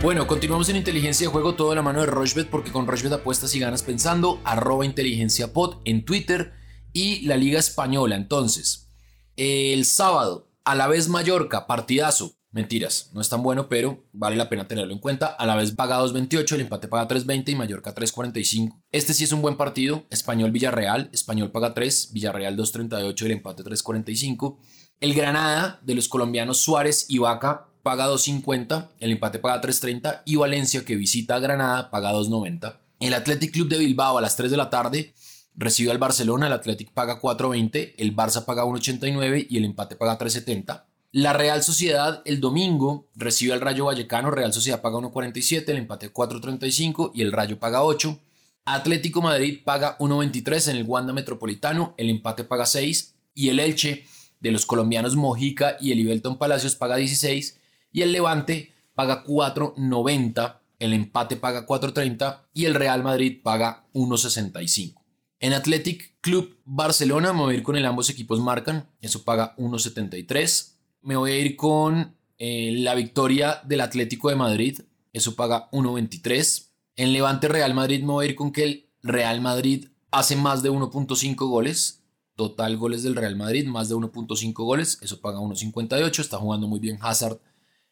Bueno, 0.00 0.26
continuamos 0.26 0.68
en 0.68 0.76
inteligencia 0.76 1.26
de 1.26 1.32
juego 1.32 1.54
todo 1.54 1.70
de 1.70 1.76
la 1.76 1.82
mano 1.82 2.00
de 2.00 2.06
Rochbet 2.06 2.50
porque 2.50 2.70
con 2.70 2.86
Rochbet 2.86 3.14
apuestas 3.14 3.54
y 3.54 3.58
ganas 3.58 3.82
pensando, 3.82 4.40
arroba 4.44 4.84
inteligencia 4.84 5.52
pod 5.52 5.78
en 5.84 6.04
Twitter 6.04 6.52
y 6.92 7.22
la 7.22 7.36
Liga 7.36 7.58
Española. 7.58 8.14
Entonces, 8.14 8.90
el 9.36 9.84
sábado, 9.86 10.52
a 10.64 10.74
la 10.74 10.86
vez 10.86 11.08
Mallorca, 11.08 11.66
partidazo. 11.66 12.36
Mentiras, 12.54 13.10
no 13.12 13.20
es 13.20 13.28
tan 13.28 13.42
bueno, 13.42 13.68
pero 13.68 14.04
vale 14.12 14.36
la 14.36 14.48
pena 14.48 14.68
tenerlo 14.68 14.92
en 14.92 15.00
cuenta. 15.00 15.26
A 15.26 15.44
la 15.44 15.56
vez 15.56 15.72
paga 15.72 15.98
2.28, 16.00 16.52
el 16.52 16.60
empate 16.60 16.86
paga 16.86 17.08
3.20 17.08 17.48
y 17.48 17.56
Mallorca 17.56 17.92
3.45. 17.92 18.80
Este 18.92 19.12
sí 19.12 19.24
es 19.24 19.32
un 19.32 19.42
buen 19.42 19.56
partido. 19.56 20.04
Español 20.08 20.52
Villarreal, 20.52 21.10
Español 21.12 21.50
paga 21.50 21.74
3, 21.74 22.10
Villarreal 22.12 22.56
2.38, 22.56 23.22
el 23.24 23.30
empate 23.32 23.64
3.45. 23.64 24.56
El 25.00 25.14
Granada 25.14 25.80
de 25.82 25.96
los 25.96 26.06
colombianos 26.06 26.60
Suárez 26.60 27.06
y 27.08 27.18
Vaca 27.18 27.66
paga 27.82 28.06
2.50, 28.06 28.90
el 29.00 29.10
empate 29.10 29.40
paga 29.40 29.60
3.30 29.60 30.22
y 30.24 30.36
Valencia 30.36 30.84
que 30.84 30.94
visita 30.94 31.40
Granada 31.40 31.90
paga 31.90 32.12
2.90. 32.12 32.78
El 33.00 33.14
Athletic 33.14 33.52
Club 33.52 33.68
de 33.68 33.78
Bilbao 33.78 34.16
a 34.16 34.20
las 34.20 34.36
3 34.36 34.52
de 34.52 34.56
la 34.56 34.70
tarde 34.70 35.12
recibe 35.56 35.90
al 35.90 35.98
Barcelona, 35.98 36.46
el 36.46 36.52
Athletic 36.52 36.92
paga 36.92 37.20
4.20, 37.20 37.94
el 37.98 38.14
Barça 38.14 38.44
paga 38.44 38.64
1.89 38.64 39.48
y 39.50 39.56
el 39.56 39.64
empate 39.64 39.96
paga 39.96 40.16
3.70. 40.16 40.84
La 41.16 41.32
Real 41.32 41.62
Sociedad 41.62 42.22
el 42.24 42.40
domingo 42.40 43.06
recibe 43.14 43.52
al 43.52 43.60
Rayo 43.60 43.84
Vallecano, 43.84 44.32
Real 44.32 44.52
Sociedad 44.52 44.82
paga 44.82 44.98
1.47, 44.98 45.68
el 45.68 45.76
empate 45.76 46.12
4.35 46.12 47.12
y 47.14 47.22
el 47.22 47.30
Rayo 47.30 47.56
paga 47.60 47.84
8. 47.84 48.18
Atlético 48.64 49.22
Madrid 49.22 49.60
paga 49.64 49.96
1.23 49.98 50.70
en 50.70 50.76
el 50.78 50.82
Wanda 50.82 51.12
Metropolitano, 51.12 51.94
el 51.98 52.10
empate 52.10 52.42
paga 52.42 52.66
6 52.66 53.14
y 53.32 53.48
el 53.48 53.60
Elche 53.60 54.06
de 54.40 54.50
los 54.50 54.66
colombianos 54.66 55.14
Mojica 55.14 55.76
y 55.80 55.92
el 55.92 56.00
Ibelton 56.00 56.36
Palacios 56.36 56.74
paga 56.74 56.96
16 56.96 57.60
y 57.92 58.02
el 58.02 58.10
Levante 58.10 58.72
paga 58.96 59.22
4.90, 59.22 60.58
el 60.80 60.94
empate 60.94 61.36
paga 61.36 61.64
4.30 61.64 62.40
y 62.54 62.64
el 62.64 62.74
Real 62.74 63.04
Madrid 63.04 63.38
paga 63.40 63.84
1.65. 63.94 65.00
En 65.38 65.52
Athletic 65.52 66.16
Club 66.20 66.58
Barcelona 66.64 67.32
ir 67.52 67.62
con 67.62 67.76
el 67.76 67.86
ambos 67.86 68.10
equipos 68.10 68.40
marcan, 68.40 68.88
eso 69.00 69.22
paga 69.22 69.54
1.73. 69.58 70.73
Me 71.04 71.16
voy 71.16 71.32
a 71.32 71.38
ir 71.38 71.54
con 71.54 72.16
eh, 72.38 72.72
la 72.78 72.94
victoria 72.94 73.60
del 73.64 73.82
Atlético 73.82 74.30
de 74.30 74.36
Madrid, 74.36 74.80
eso 75.12 75.36
paga 75.36 75.70
1.23. 75.70 76.70
En 76.96 77.12
Levante 77.12 77.46
Real 77.46 77.74
Madrid 77.74 78.00
me 78.00 78.12
voy 78.12 78.26
a 78.26 78.28
ir 78.30 78.34
con 78.34 78.50
que 78.50 78.64
el 78.64 78.90
Real 79.02 79.42
Madrid 79.42 79.88
hace 80.10 80.34
más 80.34 80.62
de 80.62 80.70
1.5 80.70 81.36
goles. 81.46 82.02
Total 82.36 82.76
goles 82.78 83.02
del 83.02 83.14
Real 83.14 83.36
Madrid, 83.36 83.66
más 83.66 83.90
de 83.90 83.94
1.5 83.94 84.52
goles, 84.54 84.98
eso 85.02 85.20
paga 85.20 85.38
1.58. 85.38 86.20
Está 86.20 86.38
jugando 86.38 86.66
muy 86.66 86.80
bien 86.80 86.98
Hazard 87.00 87.38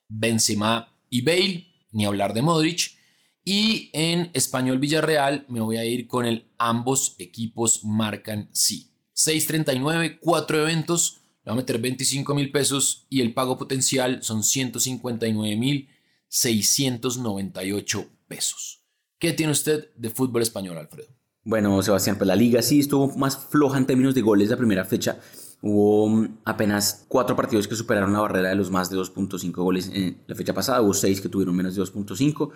Benzema 0.08 0.88
y 1.10 1.20
Bale, 1.20 1.66
ni 1.92 2.06
hablar 2.06 2.32
de 2.32 2.42
Modric. 2.42 2.96
Y 3.44 3.90
en 3.92 4.30
Español 4.32 4.78
Villarreal 4.78 5.44
me 5.48 5.60
voy 5.60 5.76
a 5.76 5.84
ir 5.84 6.08
con 6.08 6.24
el 6.24 6.50
ambos 6.58 7.14
equipos 7.18 7.84
marcan 7.84 8.48
sí. 8.52 8.88
6.39, 9.14 10.18
cuatro 10.20 10.62
eventos, 10.62 11.21
le 11.44 11.50
voy 11.50 11.58
a 11.58 11.62
meter 11.62 11.80
25 11.80 12.34
mil 12.34 12.52
pesos 12.52 13.06
y 13.08 13.20
el 13.20 13.34
pago 13.34 13.58
potencial 13.58 14.22
son 14.22 14.42
159 14.42 15.56
mil 15.56 15.88
698 16.28 18.06
pesos. 18.28 18.84
¿Qué 19.18 19.32
tiene 19.32 19.52
usted 19.52 19.90
de 19.96 20.10
fútbol 20.10 20.42
español, 20.42 20.78
Alfredo? 20.78 21.08
Bueno, 21.44 21.82
Sebastián, 21.82 22.16
pues 22.16 22.28
la 22.28 22.36
liga 22.36 22.62
sí 22.62 22.80
estuvo 22.80 23.08
más 23.16 23.36
floja 23.36 23.76
en 23.76 23.86
términos 23.86 24.14
de 24.14 24.20
goles 24.20 24.50
la 24.50 24.56
primera 24.56 24.84
fecha. 24.84 25.18
Hubo 25.60 26.08
mm, 26.08 26.38
apenas 26.44 27.04
cuatro 27.08 27.34
partidos 27.34 27.66
que 27.66 27.74
superaron 27.74 28.12
la 28.12 28.20
barrera 28.20 28.50
de 28.50 28.54
los 28.54 28.70
más 28.70 28.90
de 28.90 28.96
2.5 28.96 29.52
goles 29.54 29.90
en 29.92 30.22
la 30.26 30.36
fecha 30.36 30.54
pasada. 30.54 30.80
Hubo 30.80 30.94
seis 30.94 31.20
que 31.20 31.28
tuvieron 31.28 31.56
menos 31.56 31.74
de 31.74 31.82
2.5. 31.82 32.50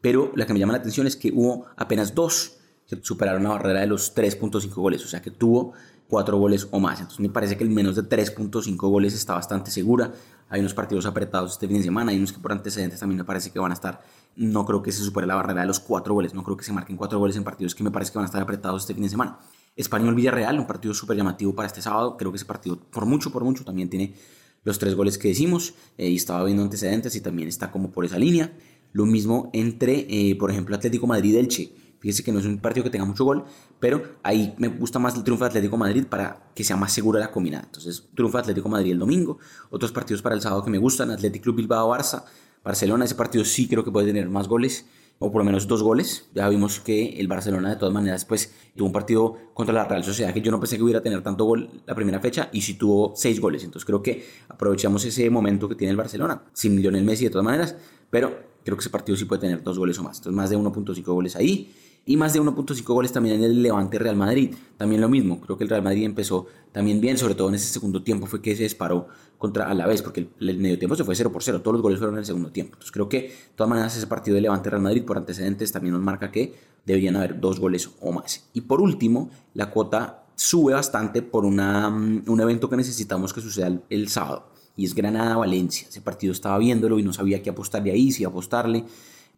Pero 0.00 0.32
la 0.34 0.46
que 0.46 0.52
me 0.52 0.58
llama 0.58 0.72
la 0.72 0.80
atención 0.80 1.06
es 1.06 1.14
que 1.16 1.30
hubo 1.32 1.66
apenas 1.76 2.14
dos 2.14 2.58
superaron 3.02 3.44
la 3.44 3.50
barrera 3.50 3.80
de 3.80 3.86
los 3.86 4.14
3.5 4.14 4.74
goles. 4.74 5.04
O 5.04 5.08
sea 5.08 5.22
que 5.22 5.30
tuvo 5.30 5.72
cuatro 6.08 6.36
goles 6.36 6.68
o 6.70 6.78
más. 6.78 7.00
Entonces 7.00 7.20
me 7.20 7.30
parece 7.30 7.56
que 7.56 7.64
el 7.64 7.70
menos 7.70 7.96
de 7.96 8.02
3.5 8.02 8.76
goles 8.76 9.14
está 9.14 9.34
bastante 9.34 9.70
segura. 9.70 10.12
Hay 10.50 10.60
unos 10.60 10.74
partidos 10.74 11.06
apretados 11.06 11.52
este 11.52 11.66
fin 11.66 11.78
de 11.78 11.84
semana. 11.84 12.10
Hay 12.10 12.18
unos 12.18 12.32
que 12.32 12.38
por 12.38 12.52
antecedentes 12.52 13.00
también 13.00 13.16
me 13.16 13.24
parece 13.24 13.50
que 13.50 13.58
van 13.58 13.70
a 13.70 13.74
estar. 13.74 14.02
No 14.36 14.66
creo 14.66 14.82
que 14.82 14.92
se 14.92 15.02
supere 15.02 15.26
la 15.26 15.36
barrera 15.36 15.62
de 15.62 15.66
los 15.66 15.80
cuatro 15.80 16.12
goles. 16.12 16.34
No 16.34 16.42
creo 16.42 16.56
que 16.58 16.64
se 16.64 16.72
marquen 16.74 16.98
cuatro 16.98 17.18
goles 17.18 17.36
en 17.36 17.44
partidos 17.44 17.74
que 17.74 17.82
me 17.82 17.90
parece 17.90 18.12
que 18.12 18.18
van 18.18 18.24
a 18.24 18.26
estar 18.26 18.42
apretados 18.42 18.82
este 18.82 18.92
fin 18.92 19.04
de 19.04 19.08
semana. 19.08 19.38
Español 19.74 20.14
Villarreal, 20.14 20.58
un 20.58 20.66
partido 20.66 20.92
súper 20.92 21.16
llamativo 21.16 21.54
para 21.54 21.66
este 21.66 21.80
sábado. 21.80 22.18
Creo 22.18 22.30
que 22.30 22.36
ese 22.36 22.44
partido, 22.44 22.78
por 22.78 23.06
mucho, 23.06 23.32
por 23.32 23.44
mucho, 23.44 23.64
también 23.64 23.88
tiene 23.88 24.14
los 24.64 24.78
tres 24.78 24.94
goles 24.94 25.16
que 25.16 25.28
decimos. 25.28 25.72
Eh, 25.96 26.10
y 26.10 26.16
estaba 26.16 26.44
viendo 26.44 26.62
antecedentes 26.62 27.16
y 27.16 27.22
también 27.22 27.48
está 27.48 27.70
como 27.70 27.90
por 27.90 28.04
esa 28.04 28.18
línea. 28.18 28.52
Lo 28.92 29.06
mismo 29.06 29.48
entre, 29.54 30.06
eh, 30.10 30.36
por 30.36 30.50
ejemplo, 30.50 30.76
Atlético 30.76 31.06
Madrid-Elche. 31.06 31.72
Fíjese 32.02 32.24
que 32.24 32.32
no 32.32 32.40
es 32.40 32.46
un 32.46 32.58
partido 32.58 32.82
que 32.82 32.90
tenga 32.90 33.04
mucho 33.04 33.24
gol, 33.24 33.44
pero 33.78 34.02
ahí 34.24 34.56
me 34.58 34.66
gusta 34.66 34.98
más 34.98 35.14
el 35.14 35.22
triunfo 35.22 35.44
de 35.44 35.50
Atlético 35.50 35.76
Madrid 35.76 36.04
para 36.04 36.50
que 36.52 36.64
sea 36.64 36.74
más 36.76 36.92
segura 36.92 37.20
la 37.20 37.30
combinada. 37.30 37.62
Entonces, 37.64 38.08
triunfo 38.16 38.38
de 38.38 38.40
Atlético 38.40 38.68
Madrid 38.68 38.90
el 38.90 38.98
domingo. 38.98 39.38
Otros 39.70 39.92
partidos 39.92 40.20
para 40.20 40.34
el 40.34 40.40
sábado 40.40 40.64
que 40.64 40.70
me 40.70 40.78
gustan: 40.78 41.12
Atlético 41.12 41.44
Club 41.44 41.58
Bilbao-Barça. 41.58 42.24
Barcelona, 42.64 43.04
ese 43.04 43.14
partido 43.14 43.44
sí 43.44 43.68
creo 43.68 43.84
que 43.84 43.92
puede 43.92 44.08
tener 44.08 44.28
más 44.28 44.48
goles 44.48 44.86
o 45.20 45.30
por 45.30 45.40
lo 45.40 45.44
menos 45.44 45.68
dos 45.68 45.82
goles. 45.82 46.28
Ya 46.34 46.48
vimos 46.48 46.80
que 46.80 47.20
el 47.20 47.28
Barcelona 47.28 47.70
de 47.70 47.76
todas 47.76 47.94
maneras 47.94 48.24
pues 48.24 48.52
tuvo 48.76 48.88
un 48.88 48.92
partido 48.92 49.36
contra 49.54 49.72
la 49.72 49.84
Real 49.84 50.02
Sociedad 50.02 50.34
que 50.34 50.40
yo 50.40 50.50
no 50.50 50.58
pensé 50.58 50.76
que 50.76 50.82
hubiera 50.82 51.00
tener 51.00 51.22
tanto 51.22 51.44
gol 51.44 51.70
la 51.86 51.94
primera 51.94 52.18
fecha 52.18 52.48
y 52.52 52.62
sí 52.62 52.74
tuvo 52.74 53.12
seis 53.14 53.40
goles. 53.40 53.62
Entonces 53.62 53.84
creo 53.84 54.02
que 54.02 54.26
aprovechamos 54.48 55.04
ese 55.04 55.30
momento 55.30 55.68
que 55.68 55.76
tiene 55.76 55.92
el 55.92 55.96
Barcelona, 55.96 56.42
sin 56.52 56.80
Lionel 56.80 57.04
Messi 57.04 57.24
de 57.24 57.30
todas 57.30 57.44
maneras, 57.44 57.76
pero 58.10 58.36
creo 58.64 58.76
que 58.76 58.80
ese 58.80 58.90
partido 58.90 59.16
sí 59.16 59.24
puede 59.24 59.40
tener 59.40 59.62
dos 59.62 59.78
goles 59.78 59.98
o 59.98 60.02
más. 60.02 60.18
Entonces 60.18 60.36
más 60.36 60.50
de 60.50 60.58
1.5 60.58 61.04
goles 61.04 61.36
ahí 61.36 61.72
y 62.04 62.16
más 62.16 62.32
de 62.32 62.40
1.5 62.40 62.84
goles 62.84 63.12
también 63.12 63.36
en 63.36 63.44
el 63.44 63.62
Levante 63.62 63.98
Real 63.98 64.16
Madrid. 64.16 64.54
También 64.76 65.00
lo 65.00 65.08
mismo, 65.08 65.40
creo 65.40 65.56
que 65.56 65.64
el 65.64 65.70
Real 65.70 65.82
Madrid 65.82 66.04
empezó 66.04 66.46
también 66.72 67.00
bien, 67.00 67.16
sobre 67.16 67.34
todo 67.34 67.48
en 67.48 67.54
ese 67.54 67.72
segundo 67.72 68.02
tiempo 68.02 68.26
fue 68.26 68.42
que 68.42 68.56
se 68.56 68.64
disparó 68.64 69.06
contra 69.38 69.68
a 69.68 69.74
la 69.74 69.86
vez, 69.86 70.02
porque 70.02 70.28
el, 70.40 70.58
medio 70.58 70.78
tiempo 70.78 70.96
se 70.96 71.04
fue 71.04 71.14
0 71.14 71.30
por 71.32 71.42
0, 71.42 71.62
todos 71.62 71.74
los 71.74 71.82
goles 71.82 71.98
fueron 71.98 72.16
en 72.16 72.20
el 72.20 72.24
segundo 72.24 72.50
tiempo. 72.50 72.74
Entonces 72.74 72.92
creo 72.92 73.08
que 73.08 73.22
de 73.22 73.34
todas 73.54 73.68
maneras 73.68 73.96
ese 73.96 74.06
partido 74.06 74.34
de 74.34 74.40
Levante 74.40 74.70
Real 74.70 74.82
Madrid 74.82 75.04
por 75.04 75.16
antecedentes 75.16 75.70
también 75.70 75.94
nos 75.94 76.02
marca 76.02 76.30
que 76.30 76.54
deberían 76.86 77.16
haber 77.16 77.40
dos 77.40 77.60
goles 77.60 77.90
o 78.00 78.12
más. 78.12 78.48
Y 78.52 78.62
por 78.62 78.80
último, 78.80 79.30
la 79.54 79.70
cuota 79.70 80.24
sube 80.34 80.72
bastante 80.74 81.22
por 81.22 81.44
una, 81.44 81.90
mm, 81.90 82.24
un 82.26 82.40
evento 82.40 82.68
que 82.68 82.76
necesitamos 82.76 83.32
que 83.32 83.40
suceda 83.40 83.68
el, 83.68 83.82
el 83.90 84.08
sábado. 84.08 84.48
Y 84.76 84.86
es 84.86 84.94
Granada-Valencia. 84.94 85.88
Ese 85.88 86.00
partido 86.00 86.32
estaba 86.32 86.56
viéndolo 86.58 86.98
y 86.98 87.02
no 87.02 87.12
sabía 87.12 87.42
qué 87.42 87.50
apostarle 87.50 87.92
ahí, 87.92 88.10
si 88.10 88.24
apostarle 88.24 88.84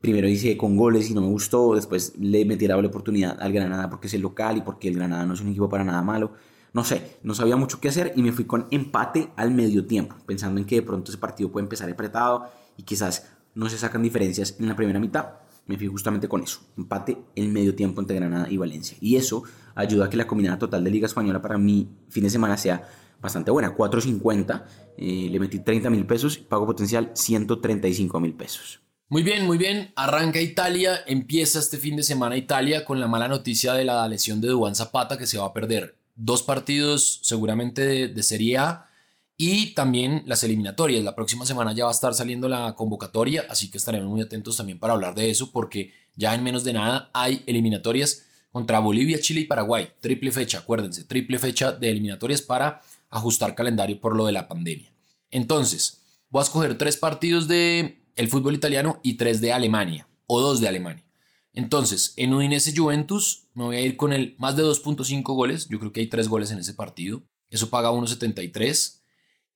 primero 0.04 0.28
hice 0.28 0.54
con 0.58 0.76
goles 0.76 1.08
y 1.08 1.14
no 1.14 1.23
me 1.23 1.28
gustó, 1.28 1.75
después 1.75 2.12
le 2.20 2.44
metí 2.44 2.66
la 2.66 2.76
oportunidad 2.76 3.40
al 3.40 3.54
Granada 3.54 3.88
porque 3.88 4.06
es 4.06 4.12
el 4.12 4.20
local 4.20 4.58
y 4.58 4.61
porque 4.61 4.88
el 4.88 4.96
Granada 4.96 5.25
no 5.25 5.32
es 5.32 5.40
un 5.40 5.49
equipo 5.49 5.66
para 5.66 5.82
nada 5.82 6.02
malo. 6.02 6.32
No 6.75 6.84
sé, 6.84 7.16
no 7.23 7.34
sabía 7.34 7.56
mucho 7.56 7.80
qué 7.80 7.88
hacer 7.88 8.12
y 8.14 8.23
me 8.23 8.30
fui 8.30 8.44
con 8.44 8.66
empate 8.70 9.30
al 9.34 9.50
medio 9.50 9.87
tiempo, 9.87 10.14
pensando 10.26 10.61
en 10.61 10.66
que 10.66 10.75
de 10.75 10.82
pronto 10.82 11.11
ese 11.11 11.16
partido 11.16 11.50
puede 11.50 11.64
empezar 11.64 11.90
apretado 11.90 12.50
y 12.76 12.82
quizás 12.82 13.30
no 13.54 13.70
se 13.70 13.78
sacan 13.78 14.02
diferencias 14.02 14.56
en 14.61 14.68
la 14.68 14.76
primera 14.76 15.00
mitad. 15.00 15.37
Me 15.66 15.78
fui 15.78 15.87
justamente 15.87 16.28
con 16.28 16.42
eso, 16.42 16.61
empate 16.76 17.16
el 17.34 17.49
medio 17.49 17.75
tiempo 17.75 18.02
entre 18.02 18.16
Granada 18.16 18.46
y 18.50 18.58
Valencia. 18.58 18.99
Y 19.00 19.16
eso 19.16 19.44
ayuda 19.75 20.04
a 20.04 20.11
que 20.11 20.18
la 20.18 20.26
combinada 20.26 20.58
total 20.58 20.84
de 20.84 20.90
Liga 20.90 21.06
Española 21.06 21.40
para 21.40 21.56
mi 21.56 21.88
fin 22.11 22.25
de 22.25 22.28
semana 22.28 22.58
sea 22.58 22.87
bastante 23.23 23.50
buena, 23.50 23.75
4.50, 23.75 24.64
eh, 24.99 25.28
le 25.30 25.40
metí 25.40 25.61
30 25.61 25.88
mil 25.88 26.04
pesos, 26.04 26.37
pago 26.37 26.66
potencial 26.66 27.11
135 27.14 28.20
mil 28.20 28.34
pesos. 28.34 28.84
Muy 29.14 29.23
bien, 29.23 29.47
muy 29.47 29.59
bien. 29.59 29.92
Arranca 29.94 30.40
Italia, 30.40 31.04
empieza 31.06 31.61
este 31.61 31.78
fin 31.78 31.94
de 31.94 32.02
semana 32.02 32.37
Italia 32.37 32.85
con 32.85 32.99
la 32.99 33.06
mala 33.06 33.28
noticia 33.28 33.73
de 33.73 33.85
la 33.85 34.09
lesión 34.09 34.40
de 34.40 34.49
Duan 34.49 34.75
Zapata 34.75 35.16
que 35.16 35.28
se 35.28 35.38
va 35.38 35.44
a 35.44 35.52
perder 35.52 35.97
dos 36.16 36.42
partidos 36.42 37.21
seguramente 37.23 38.09
de, 38.09 38.23
Serie 38.25 38.59
A 38.59 38.90
y 39.37 39.73
también 39.75 40.25
las 40.26 40.42
eliminatorias. 40.42 41.04
La 41.04 41.14
próxima 41.14 41.47
semana 41.47 41.73
ya 41.73 41.85
va 41.85 41.92
a 41.92 41.94
estar 41.94 42.12
saliendo 42.12 42.49
la 42.49 42.75
convocatoria, 42.75 43.47
así 43.49 43.71
que 43.71 43.78
estaremos 43.78 44.09
muy 44.09 44.21
atentos 44.21 44.56
también 44.56 44.80
para 44.80 44.94
hablar 44.94 45.14
de 45.14 45.30
eso 45.30 45.52
porque 45.52 45.92
ya 46.16 46.35
en 46.35 46.42
menos 46.42 46.64
de 46.64 46.73
nada 46.73 47.09
hay 47.14 47.44
eliminatorias 47.47 48.25
contra 48.50 48.80
Bolivia, 48.80 49.21
Chile 49.21 49.42
y 49.42 49.44
Paraguay. 49.44 49.90
Triple 50.00 50.33
fecha, 50.33 50.59
acuérdense, 50.59 51.04
triple 51.04 51.38
fecha 51.38 51.71
de 51.71 51.88
eliminatorias 51.88 52.42
para 52.42 52.83
ajustar 53.11 53.54
calendario 53.54 54.00
por 54.00 54.16
lo 54.16 54.26
de 54.26 54.33
la 54.33 54.49
pandemia. 54.49 54.92
Entonces, 55.30 56.00
voy 56.30 56.40
a 56.40 56.42
escoger 56.42 56.76
tres 56.76 56.97
partidos 56.97 57.47
de 57.47 58.02
el 58.16 58.28
fútbol 58.28 58.54
italiano 58.54 59.00
y 59.02 59.14
tres 59.14 59.40
de 59.40 59.52
Alemania, 59.52 60.09
o 60.26 60.40
dos 60.40 60.61
de 60.61 60.68
Alemania. 60.68 61.04
Entonces, 61.52 62.14
en 62.16 62.35
Udinese 62.35 62.76
Juventus 62.76 63.47
me 63.54 63.64
voy 63.64 63.76
a 63.76 63.80
ir 63.80 63.97
con 63.97 64.12
el 64.12 64.35
más 64.38 64.56
de 64.56 64.64
2.5 64.64 65.23
goles. 65.35 65.68
Yo 65.68 65.78
creo 65.78 65.92
que 65.92 66.00
hay 66.00 66.09
tres 66.09 66.28
goles 66.28 66.50
en 66.50 66.59
ese 66.59 66.75
partido. 66.75 67.23
Eso 67.49 67.71
paga 67.71 67.92
1.73. 67.92 69.02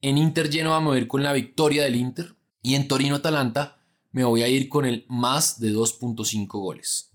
En 0.01 0.17
Inter 0.17 0.51
Genoa 0.51 0.81
me 0.81 0.87
voy 0.87 0.99
a 0.99 1.01
ir 1.01 1.09
con 1.09 1.25
la 1.25 1.33
victoria 1.33 1.83
del 1.83 1.97
Inter. 1.97 2.37
Y 2.63 2.77
en 2.77 2.87
Torino 2.87 3.17
Atalanta 3.17 3.85
me 4.13 4.25
voy 4.25 4.43
a 4.43 4.49
ir 4.49 4.69
con 4.69 4.85
el 4.85 5.07
más 5.09 5.59
de 5.59 5.73
2.5 5.73 6.47
goles. 6.47 7.11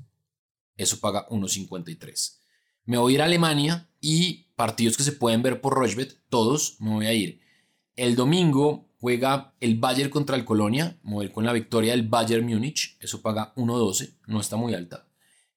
Eso 0.75 0.99
paga 0.99 1.27
1.53. 1.29 2.39
Me 2.85 2.97
voy 2.97 3.13
a 3.13 3.15
ir 3.15 3.21
a 3.21 3.25
Alemania 3.25 3.89
y 4.01 4.47
partidos 4.55 4.97
que 4.97 5.03
se 5.03 5.13
pueden 5.13 5.41
ver 5.41 5.61
por 5.61 5.73
Rochbet, 5.73 6.19
todos 6.29 6.75
me 6.79 6.91
voy 6.91 7.05
a 7.05 7.13
ir. 7.13 7.41
El 7.95 8.15
domingo 8.15 8.89
juega 9.03 9.53
el 9.59 9.77
Bayern 9.79 10.09
contra 10.09 10.37
el 10.37 10.45
Colonia, 10.45 10.97
ir 11.21 11.33
con 11.33 11.43
la 11.43 11.51
victoria 11.51 11.91
del 11.91 12.07
Bayern 12.07 12.45
Múnich, 12.45 12.95
eso 13.01 13.21
paga 13.21 13.53
1.12, 13.57 14.13
no 14.27 14.39
está 14.39 14.55
muy 14.55 14.73
alta. 14.73 15.09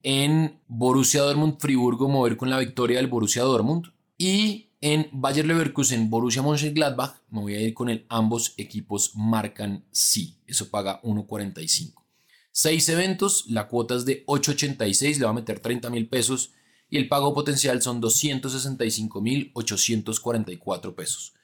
En 0.03 0.61
Borussia 0.67 1.23
Dortmund 1.23 1.61
Friburgo 1.61 2.27
ir 2.27 2.37
con 2.37 2.51
la 2.51 2.59
victoria 2.59 2.97
del 2.97 3.07
Borussia 3.07 3.45
Dortmund 3.45 3.93
y 4.19 4.73
en 4.81 5.09
Bayer 5.13 5.47
Leverkusen 5.47 6.11
Borussia 6.11 6.43
Mönchengladbach 6.43 7.21
me 7.31 7.43
voy 7.43 7.55
a 7.55 7.61
ir 7.61 7.73
con 7.73 7.89
el 7.89 8.05
ambos 8.09 8.53
equipos 8.57 9.13
marcan 9.15 9.85
sí, 9.93 10.41
eso 10.49 10.69
paga 10.69 11.01
1.45. 11.03 12.03
Seis 12.51 12.89
eventos, 12.89 13.45
la 13.47 13.69
cuota 13.69 13.95
es 13.95 14.05
de 14.05 14.27
8.86, 14.27 15.19
le 15.19 15.25
va 15.25 15.31
a 15.31 15.35
meter 15.35 15.61
30 15.61 15.89
mil 15.91 16.09
pesos 16.09 16.51
y 16.91 16.97
el 16.97 17.07
pago 17.07 17.33
potencial 17.33 17.81
son 17.81 18.03
265.844 18.03 20.95
pesos. 20.97 21.37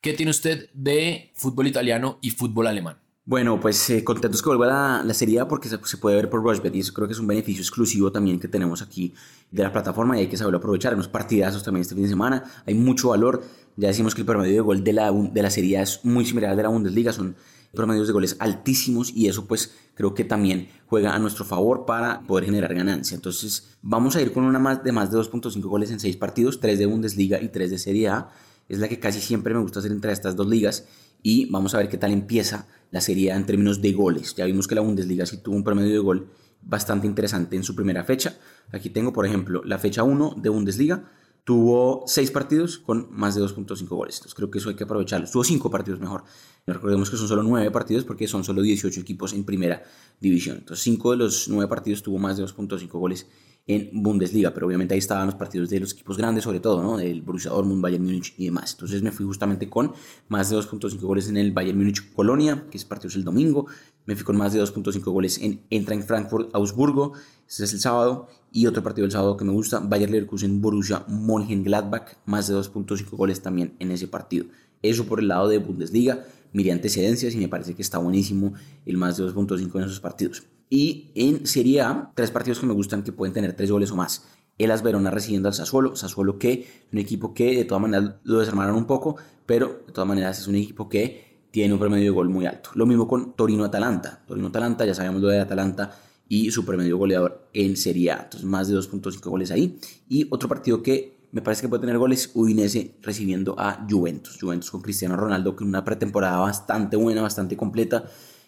¿Qué 0.00 0.14
tiene 0.14 0.30
usted 0.30 0.70
de 0.72 1.30
fútbol 1.34 1.66
italiano 1.66 2.18
y 2.22 2.30
fútbol 2.30 2.68
alemán? 2.68 2.96
Bueno, 3.26 3.60
pues 3.60 3.90
eh, 3.90 4.02
contentos 4.02 4.40
que 4.40 4.48
vuelva 4.48 4.66
la, 4.66 5.02
la 5.04 5.12
Serie 5.12 5.40
A 5.40 5.46
porque 5.46 5.68
se, 5.68 5.96
puede 5.98 6.16
ver 6.16 6.30
por 6.30 6.42
Rushbet 6.42 6.74
y 6.74 6.80
eso 6.80 6.94
creo 6.94 7.06
que 7.06 7.12
es 7.12 7.20
un 7.20 7.26
beneficio 7.26 7.60
exclusivo 7.60 8.10
también 8.10 8.40
que 8.40 8.48
tenemos 8.48 8.80
aquí 8.80 9.12
de 9.50 9.62
la 9.62 9.70
plataforma 9.70 10.16
y 10.16 10.20
hay 10.20 10.28
que 10.28 10.38
saberlo 10.38 10.56
aprovechar. 10.56 10.94
Unos 10.94 11.08
partidazos 11.08 11.62
también 11.62 11.82
este 11.82 11.94
fin 11.94 12.04
de 12.04 12.08
semana, 12.08 12.44
hay 12.64 12.72
mucho 12.72 13.10
valor. 13.10 13.44
Ya 13.76 13.88
decimos 13.88 14.14
que 14.14 14.22
el 14.22 14.26
promedio 14.26 14.54
de 14.54 14.60
gol 14.60 14.82
de 14.82 14.94
la, 14.94 15.12
de 15.12 15.42
la 15.42 15.50
Serie 15.50 15.76
A 15.76 15.82
es 15.82 16.00
muy 16.02 16.24
similar 16.24 16.52
al 16.52 16.56
de 16.56 16.62
la 16.62 16.70
Bundesliga, 16.70 17.12
son 17.12 17.36
promedios 17.74 18.06
de 18.06 18.14
goles 18.14 18.36
altísimos 18.40 19.12
y 19.14 19.28
eso 19.28 19.46
pues 19.46 19.76
creo 19.94 20.14
que 20.14 20.24
también 20.24 20.70
juega 20.86 21.14
a 21.14 21.18
nuestro 21.18 21.44
favor 21.44 21.84
para 21.84 22.22
poder 22.22 22.46
generar 22.46 22.74
ganancia. 22.74 23.16
Entonces 23.16 23.76
vamos 23.82 24.16
a 24.16 24.22
ir 24.22 24.32
con 24.32 24.44
una 24.44 24.58
más 24.58 24.82
de 24.82 24.92
más 24.92 25.12
de 25.12 25.18
2.5 25.18 25.60
goles 25.60 25.90
en 25.90 26.00
6 26.00 26.16
partidos, 26.16 26.58
3 26.58 26.78
de 26.78 26.86
Bundesliga 26.86 27.38
y 27.38 27.50
3 27.50 27.70
de 27.70 27.78
Serie 27.78 28.08
A. 28.08 28.30
Es 28.70 28.78
la 28.78 28.88
que 28.88 29.00
casi 29.00 29.20
siempre 29.20 29.52
me 29.52 29.60
gusta 29.60 29.80
hacer 29.80 29.90
entre 29.90 30.12
estas 30.12 30.36
dos 30.36 30.48
ligas 30.48 30.86
y 31.22 31.46
vamos 31.46 31.74
a 31.74 31.78
ver 31.78 31.88
qué 31.88 31.98
tal 31.98 32.12
empieza 32.12 32.68
la 32.92 33.00
Serie 33.00 33.32
en 33.32 33.44
términos 33.44 33.82
de 33.82 33.92
goles. 33.92 34.34
Ya 34.36 34.44
vimos 34.44 34.68
que 34.68 34.76
la 34.76 34.80
Bundesliga 34.80 35.26
sí 35.26 35.38
tuvo 35.38 35.56
un 35.56 35.64
promedio 35.64 35.92
de 35.92 35.98
gol 35.98 36.30
bastante 36.62 37.08
interesante 37.08 37.56
en 37.56 37.64
su 37.64 37.74
primera 37.74 38.04
fecha. 38.04 38.38
Aquí 38.70 38.88
tengo, 38.90 39.12
por 39.12 39.26
ejemplo, 39.26 39.62
la 39.64 39.78
fecha 39.78 40.04
1 40.04 40.36
de 40.36 40.48
Bundesliga 40.50 41.04
tuvo 41.42 42.04
seis 42.06 42.30
partidos 42.30 42.78
con 42.78 43.08
más 43.10 43.34
de 43.34 43.42
2.5 43.42 43.88
goles. 43.88 44.18
Entonces 44.18 44.34
creo 44.34 44.52
que 44.52 44.58
eso 44.58 44.68
hay 44.68 44.76
que 44.76 44.84
aprovecharlo. 44.84 45.28
Tuvo 45.28 45.42
cinco 45.42 45.68
partidos 45.68 45.98
mejor. 45.98 46.22
Recordemos 46.64 47.10
que 47.10 47.16
son 47.16 47.26
solo 47.26 47.42
nueve 47.42 47.72
partidos 47.72 48.04
porque 48.04 48.28
son 48.28 48.44
solo 48.44 48.62
18 48.62 49.00
equipos 49.00 49.32
en 49.32 49.42
primera 49.42 49.82
división. 50.20 50.58
Entonces 50.58 50.84
cinco 50.84 51.10
de 51.10 51.16
los 51.16 51.48
nueve 51.48 51.68
partidos 51.68 52.04
tuvo 52.04 52.18
más 52.18 52.36
de 52.36 52.44
2.5 52.44 52.88
goles 52.90 53.26
en 53.66 54.02
Bundesliga, 54.02 54.52
pero 54.52 54.66
obviamente 54.66 54.94
ahí 54.94 54.98
estaban 54.98 55.26
los 55.26 55.36
partidos 55.36 55.70
de 55.70 55.80
los 55.80 55.92
equipos 55.92 56.16
grandes, 56.16 56.44
sobre 56.44 56.60
todo, 56.60 56.82
¿no? 56.82 56.96
Del 56.96 57.22
Borussia 57.22 57.50
Dortmund, 57.50 57.80
Bayern 57.80 58.04
Múnich 58.04 58.34
y 58.36 58.46
demás. 58.46 58.72
Entonces 58.72 59.02
me 59.02 59.12
fui 59.12 59.24
justamente 59.26 59.68
con 59.68 59.92
más 60.28 60.50
de 60.50 60.56
2.5 60.56 60.98
goles 61.00 61.28
en 61.28 61.36
el 61.36 61.52
Bayern 61.52 61.78
Múnich 61.78 62.12
Colonia, 62.12 62.66
que 62.70 62.78
es 62.78 62.84
partido 62.84 63.14
el 63.14 63.24
domingo. 63.24 63.66
Me 64.06 64.16
fui 64.16 64.24
con 64.24 64.36
más 64.36 64.52
de 64.52 64.60
2.5 64.60 65.02
goles 65.12 65.38
en 65.38 65.60
Eintracht 65.70 66.06
Frankfurt 66.06 66.54
Augsburgo, 66.54 67.12
ese 67.48 67.64
es 67.64 67.72
el 67.72 67.80
sábado. 67.80 68.28
Y 68.52 68.66
otro 68.66 68.82
partido 68.82 69.04
del 69.04 69.12
sábado 69.12 69.36
que 69.36 69.44
me 69.44 69.52
gusta, 69.52 69.78
Bayern 69.78 70.10
Leverkusen 70.10 70.60
Borussia 70.60 71.04
Mönchengladbach, 71.06 72.16
más 72.26 72.48
de 72.48 72.54
2.5 72.54 73.10
goles 73.10 73.40
también 73.40 73.76
en 73.78 73.92
ese 73.92 74.08
partido. 74.08 74.46
Eso 74.82 75.06
por 75.06 75.20
el 75.20 75.28
lado 75.28 75.48
de 75.48 75.58
Bundesliga, 75.58 76.24
miré 76.52 76.72
antecedencias 76.72 77.34
y 77.34 77.38
me 77.38 77.48
parece 77.48 77.74
que 77.74 77.82
está 77.82 77.98
buenísimo 77.98 78.54
el 78.86 78.96
más 78.96 79.16
de 79.16 79.24
2.5 79.24 79.76
en 79.76 79.84
esos 79.84 80.00
partidos. 80.00 80.42
Y 80.72 81.10
en 81.16 81.46
Serie 81.46 81.80
A, 81.80 82.12
tres 82.14 82.30
partidos 82.30 82.60
que 82.60 82.66
me 82.66 82.72
gustan 82.72 83.02
que 83.02 83.10
pueden 83.10 83.34
tener 83.34 83.54
tres 83.54 83.72
goles 83.72 83.90
o 83.90 83.96
más. 83.96 84.24
El 84.56 84.70
Verona 84.82 85.10
recibiendo 85.10 85.48
al 85.48 85.54
Sassuolo, 85.54 85.96
Sassuolo 85.96 86.38
que 86.38 86.52
es 86.52 86.92
un 86.92 86.98
equipo 87.00 87.34
que 87.34 87.56
de 87.56 87.64
todas 87.64 87.82
maneras 87.82 88.14
lo 88.22 88.38
desarmaron 88.38 88.76
un 88.76 88.84
poco, 88.84 89.16
pero 89.46 89.82
de 89.86 89.92
todas 89.92 90.06
maneras 90.06 90.38
es 90.38 90.46
un 90.46 90.54
equipo 90.54 90.88
que 90.88 91.40
tiene 91.50 91.74
un 91.74 91.80
promedio 91.80 92.04
de 92.04 92.10
gol 92.10 92.28
muy 92.28 92.46
alto. 92.46 92.70
Lo 92.74 92.86
mismo 92.86 93.08
con 93.08 93.32
Torino-Atalanta. 93.32 94.22
Torino-Atalanta, 94.28 94.84
ya 94.84 94.94
sabemos 94.94 95.20
lo 95.20 95.28
de 95.28 95.40
Atalanta 95.40 95.98
y 96.28 96.52
su 96.52 96.64
promedio 96.64 96.98
goleador 96.98 97.48
en 97.52 97.76
Serie 97.76 98.12
A. 98.12 98.22
Entonces 98.24 98.44
más 98.44 98.68
de 98.68 98.76
2.5 98.76 99.28
goles 99.28 99.50
ahí. 99.50 99.76
Y 100.08 100.28
otro 100.30 100.48
partido 100.48 100.84
que 100.84 101.26
me 101.32 101.42
parece 101.42 101.62
que 101.62 101.68
puede 101.68 101.80
tener 101.80 101.98
goles, 101.98 102.30
Udinese 102.34 102.94
recibiendo 103.02 103.58
a 103.58 103.84
Juventus. 103.90 104.38
Juventus 104.40 104.70
con 104.70 104.82
Cristiano 104.82 105.16
Ronaldo, 105.16 105.56
que 105.56 105.64
una 105.64 105.82
pretemporada 105.84 106.38
bastante 106.38 106.96
buena, 106.96 107.22
bastante 107.22 107.56
completa, 107.56 108.04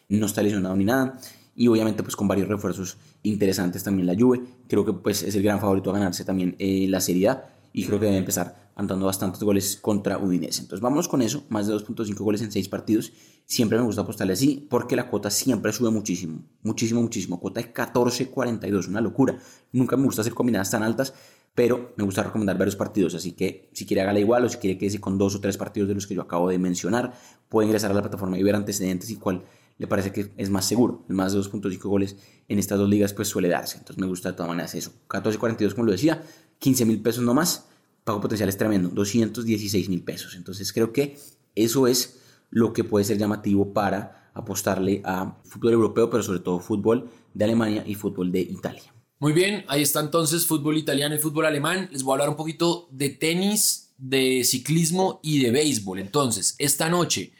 no 0.08 0.26
está 0.26 0.42
lesionado 0.42 0.76
ni 0.76 0.84
nada 0.84 1.18
y 1.54 1.68
obviamente 1.68 2.02
pues 2.02 2.16
con 2.16 2.28
varios 2.28 2.48
refuerzos 2.48 2.96
interesantes 3.22 3.82
también 3.84 4.06
la 4.06 4.16
Juve. 4.18 4.42
Creo 4.68 4.84
que 4.84 4.92
pues 4.92 5.22
es 5.22 5.34
el 5.34 5.42
gran 5.42 5.60
favorito 5.60 5.90
a 5.90 5.94
ganarse 5.94 6.24
también 6.24 6.56
eh, 6.58 6.86
la 6.88 7.00
Serie 7.00 7.28
A 7.28 7.52
y 7.72 7.84
creo 7.84 7.98
que 7.98 8.06
debe 8.06 8.18
empezar 8.18 8.70
anotando 8.74 9.06
bastantes 9.06 9.42
goles 9.42 9.76
contra 9.80 10.18
Udinese. 10.18 10.62
Entonces 10.62 10.80
vamos 10.80 11.08
con 11.08 11.22
eso, 11.22 11.44
más 11.48 11.66
de 11.66 11.74
2.5 11.74 12.16
goles 12.18 12.42
en 12.42 12.52
6 12.52 12.68
partidos. 12.68 13.12
Siempre 13.44 13.78
me 13.78 13.84
gusta 13.84 14.02
apostarle 14.02 14.32
así 14.32 14.66
porque 14.70 14.96
la 14.96 15.08
cuota 15.08 15.30
siempre 15.30 15.72
sube 15.72 15.90
muchísimo, 15.90 16.42
muchísimo, 16.62 17.02
muchísimo. 17.02 17.40
Cuota 17.40 17.60
de 17.60 17.72
14.42, 17.72 18.88
una 18.88 19.00
locura. 19.00 19.38
Nunca 19.72 19.96
me 19.96 20.04
gusta 20.04 20.22
hacer 20.22 20.34
combinadas 20.34 20.70
tan 20.70 20.82
altas, 20.82 21.12
pero 21.54 21.92
me 21.96 22.04
gusta 22.04 22.22
recomendar 22.22 22.56
varios 22.56 22.76
partidos. 22.76 23.14
Así 23.14 23.32
que 23.32 23.68
si 23.72 23.84
quiere 23.84 24.02
hágala 24.02 24.20
igual 24.20 24.44
o 24.44 24.48
si 24.48 24.58
quiere 24.58 24.78
quede 24.78 24.98
con 25.00 25.18
dos 25.18 25.34
o 25.34 25.40
tres 25.40 25.58
partidos 25.58 25.88
de 25.88 25.94
los 25.94 26.06
que 26.06 26.14
yo 26.14 26.22
acabo 26.22 26.48
de 26.48 26.58
mencionar, 26.58 27.12
puede 27.48 27.66
ingresar 27.66 27.90
a 27.90 27.94
la 27.94 28.00
plataforma 28.00 28.38
y 28.38 28.42
ver 28.42 28.54
antecedentes 28.54 29.10
y 29.10 29.16
cuál 29.16 29.44
le 29.78 29.86
parece 29.86 30.12
que 30.12 30.32
es 30.36 30.50
más 30.50 30.66
seguro. 30.66 31.04
El 31.08 31.14
más 31.14 31.32
de 31.32 31.40
2.5 31.40 31.78
goles 31.82 32.16
en 32.48 32.58
estas 32.58 32.78
dos 32.78 32.88
ligas 32.88 33.12
pues 33.14 33.28
suele 33.28 33.48
darse. 33.48 33.78
Entonces 33.78 34.00
me 34.00 34.06
gusta 34.06 34.30
de 34.30 34.36
todas 34.36 34.48
maneras 34.48 34.74
eso. 34.74 34.92
14.42 35.08 35.74
como 35.74 35.86
lo 35.86 35.92
decía, 35.92 36.22
15 36.58 36.84
mil 36.84 37.00
pesos 37.00 37.24
no 37.24 37.34
más. 37.34 37.66
Pago 38.04 38.20
potencial 38.20 38.48
es 38.48 38.56
tremendo, 38.56 38.88
216 38.88 39.88
mil 39.88 40.02
pesos. 40.02 40.34
Entonces 40.34 40.72
creo 40.72 40.92
que 40.92 41.16
eso 41.54 41.86
es 41.86 42.20
lo 42.50 42.72
que 42.72 42.84
puede 42.84 43.04
ser 43.04 43.18
llamativo 43.18 43.72
para 43.72 44.30
apostarle 44.34 45.02
a 45.04 45.38
fútbol 45.44 45.72
europeo, 45.72 46.10
pero 46.10 46.22
sobre 46.22 46.40
todo 46.40 46.58
fútbol 46.58 47.10
de 47.34 47.44
Alemania 47.44 47.84
y 47.86 47.94
fútbol 47.94 48.32
de 48.32 48.40
Italia. 48.40 48.92
Muy 49.18 49.32
bien, 49.32 49.64
ahí 49.68 49.82
está 49.82 50.00
entonces 50.00 50.46
fútbol 50.46 50.76
italiano 50.76 51.14
y 51.14 51.18
fútbol 51.18 51.46
alemán. 51.46 51.88
Les 51.92 52.02
voy 52.02 52.12
a 52.12 52.14
hablar 52.14 52.28
un 52.30 52.36
poquito 52.36 52.88
de 52.90 53.10
tenis, 53.10 53.94
de 53.96 54.42
ciclismo 54.42 55.20
y 55.22 55.38
de 55.38 55.52
béisbol. 55.52 56.00
Entonces, 56.00 56.56
esta 56.58 56.88
noche 56.88 57.32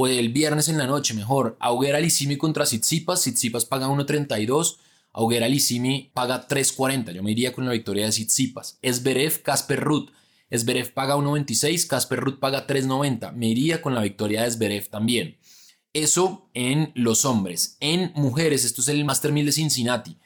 o 0.00 0.06
el 0.06 0.28
viernes 0.28 0.68
en 0.68 0.78
la 0.78 0.86
noche, 0.86 1.12
mejor. 1.12 1.56
Auguera 1.58 1.98
Lissimi 1.98 2.36
contra 2.36 2.64
Tsitsipas. 2.64 3.22
Tsitsipas 3.22 3.64
paga 3.64 3.88
1.32. 3.88 4.76
Auguera 5.12 5.48
Lissimi 5.48 6.12
paga 6.14 6.46
3.40. 6.46 7.10
Yo 7.14 7.22
me 7.24 7.32
iría 7.32 7.52
con 7.52 7.66
la 7.66 7.72
victoria 7.72 8.04
de 8.04 8.12
Tsitsipas. 8.12 8.78
Esberev, 8.80 9.42
Casper 9.42 9.80
Ruth. 9.80 10.10
Esberev 10.50 10.94
paga 10.94 11.16
1.26. 11.16 11.88
Casper 11.88 12.20
Ruth 12.20 12.38
paga 12.38 12.64
3.90. 12.68 13.32
Me 13.32 13.48
iría 13.48 13.82
con 13.82 13.92
la 13.92 14.02
victoria 14.02 14.42
de 14.42 14.46
Esberev 14.46 14.88
también. 14.88 15.36
Eso 15.92 16.48
en 16.54 16.92
los 16.94 17.24
hombres. 17.24 17.76
En 17.80 18.12
mujeres, 18.14 18.64
esto 18.64 18.82
es 18.82 18.86
el 18.86 19.04
Master 19.04 19.32
1000 19.32 19.46
de 19.46 19.52
Cincinnati. 19.52 20.16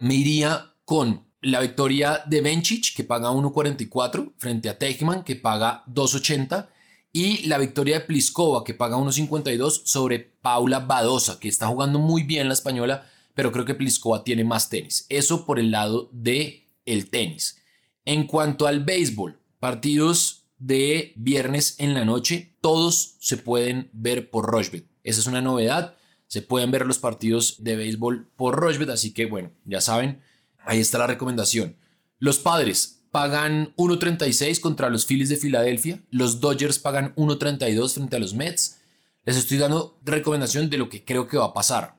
Me 0.00 0.16
iría 0.16 0.74
con 0.84 1.24
la 1.40 1.60
victoria 1.60 2.24
de 2.26 2.40
Benchich, 2.40 2.96
que 2.96 3.04
paga 3.04 3.30
1.44, 3.30 4.32
frente 4.38 4.68
a 4.68 4.76
Teichmann, 4.76 5.22
que 5.22 5.36
paga 5.36 5.84
2.80 5.86 6.73
y 7.16 7.46
la 7.46 7.58
victoria 7.58 8.00
de 8.00 8.04
Pliskova, 8.06 8.64
que 8.64 8.74
paga 8.74 8.96
1.52 8.96 9.82
sobre 9.84 10.18
Paula 10.18 10.80
Badosa, 10.80 11.38
que 11.38 11.48
está 11.48 11.68
jugando 11.68 12.00
muy 12.00 12.24
bien 12.24 12.48
la 12.48 12.54
española, 12.54 13.08
pero 13.34 13.52
creo 13.52 13.64
que 13.64 13.76
Pliskova 13.76 14.24
tiene 14.24 14.42
más 14.42 14.68
tenis. 14.68 15.06
Eso 15.08 15.46
por 15.46 15.60
el 15.60 15.70
lado 15.70 16.10
de 16.10 16.66
el 16.84 17.10
tenis. 17.10 17.62
En 18.04 18.26
cuanto 18.26 18.66
al 18.66 18.84
béisbol, 18.84 19.38
partidos 19.60 20.42
de 20.58 21.12
viernes 21.14 21.76
en 21.78 21.94
la 21.94 22.04
noche, 22.04 22.56
todos 22.60 23.14
se 23.20 23.36
pueden 23.36 23.90
ver 23.92 24.28
por 24.28 24.46
Rochbet. 24.46 24.84
Esa 25.04 25.20
es 25.20 25.28
una 25.28 25.40
novedad. 25.40 25.96
Se 26.26 26.42
pueden 26.42 26.72
ver 26.72 26.84
los 26.84 26.98
partidos 26.98 27.62
de 27.62 27.76
béisbol 27.76 28.26
por 28.34 28.56
Rochbet, 28.56 28.90
así 28.90 29.14
que 29.14 29.26
bueno, 29.26 29.52
ya 29.64 29.80
saben, 29.80 30.20
ahí 30.58 30.80
está 30.80 30.98
la 30.98 31.06
recomendación. 31.06 31.76
Los 32.18 32.40
padres, 32.40 33.03
pagan 33.14 33.72
1.36 33.76 34.58
contra 34.58 34.90
los 34.90 35.06
Phillies 35.06 35.28
de 35.28 35.36
Filadelfia. 35.36 36.02
Los 36.10 36.40
Dodgers 36.40 36.80
pagan 36.80 37.14
1.32 37.14 37.94
frente 37.94 38.16
a 38.16 38.18
los 38.18 38.34
Mets. 38.34 38.80
Les 39.24 39.36
estoy 39.36 39.56
dando 39.58 40.00
recomendación 40.02 40.68
de 40.68 40.78
lo 40.78 40.88
que 40.88 41.04
creo 41.04 41.28
que 41.28 41.36
va 41.36 41.44
a 41.44 41.54
pasar. 41.54 41.94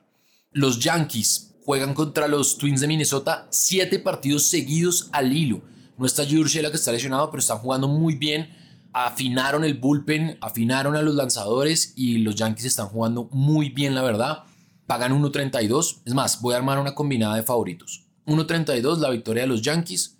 Los 0.52 0.78
Yankees 0.78 1.54
juegan 1.64 1.94
contra 1.94 2.28
los 2.28 2.58
Twins 2.58 2.82
de 2.82 2.86
Minnesota 2.86 3.46
siete 3.48 3.98
partidos 3.98 4.48
seguidos 4.48 5.08
al 5.10 5.34
hilo. 5.34 5.62
No 5.96 6.04
está 6.04 6.22
la 6.24 6.70
que 6.70 6.76
está 6.76 6.92
lesionado, 6.92 7.30
pero 7.30 7.40
están 7.40 7.60
jugando 7.60 7.88
muy 7.88 8.16
bien. 8.16 8.50
afinaron 8.92 9.64
el 9.64 9.72
bullpen, 9.72 10.36
afinaron 10.42 10.96
a 10.96 11.02
los 11.02 11.14
lanzadores 11.14 11.94
y 11.96 12.18
los 12.18 12.34
Yankees 12.34 12.66
están 12.66 12.88
jugando 12.88 13.30
muy 13.32 13.70
bien, 13.70 13.94
la 13.94 14.02
verdad. 14.02 14.44
Pagan 14.86 15.18
1.32. 15.18 16.02
Es 16.04 16.12
más, 16.12 16.42
voy 16.42 16.52
a 16.52 16.58
armar 16.58 16.78
una 16.78 16.94
combinada 16.94 17.36
de 17.36 17.42
favoritos. 17.42 18.04
1.32 18.26 18.98
la 18.98 19.08
victoria 19.08 19.44
de 19.44 19.48
los 19.48 19.62
Yankees. 19.62 20.15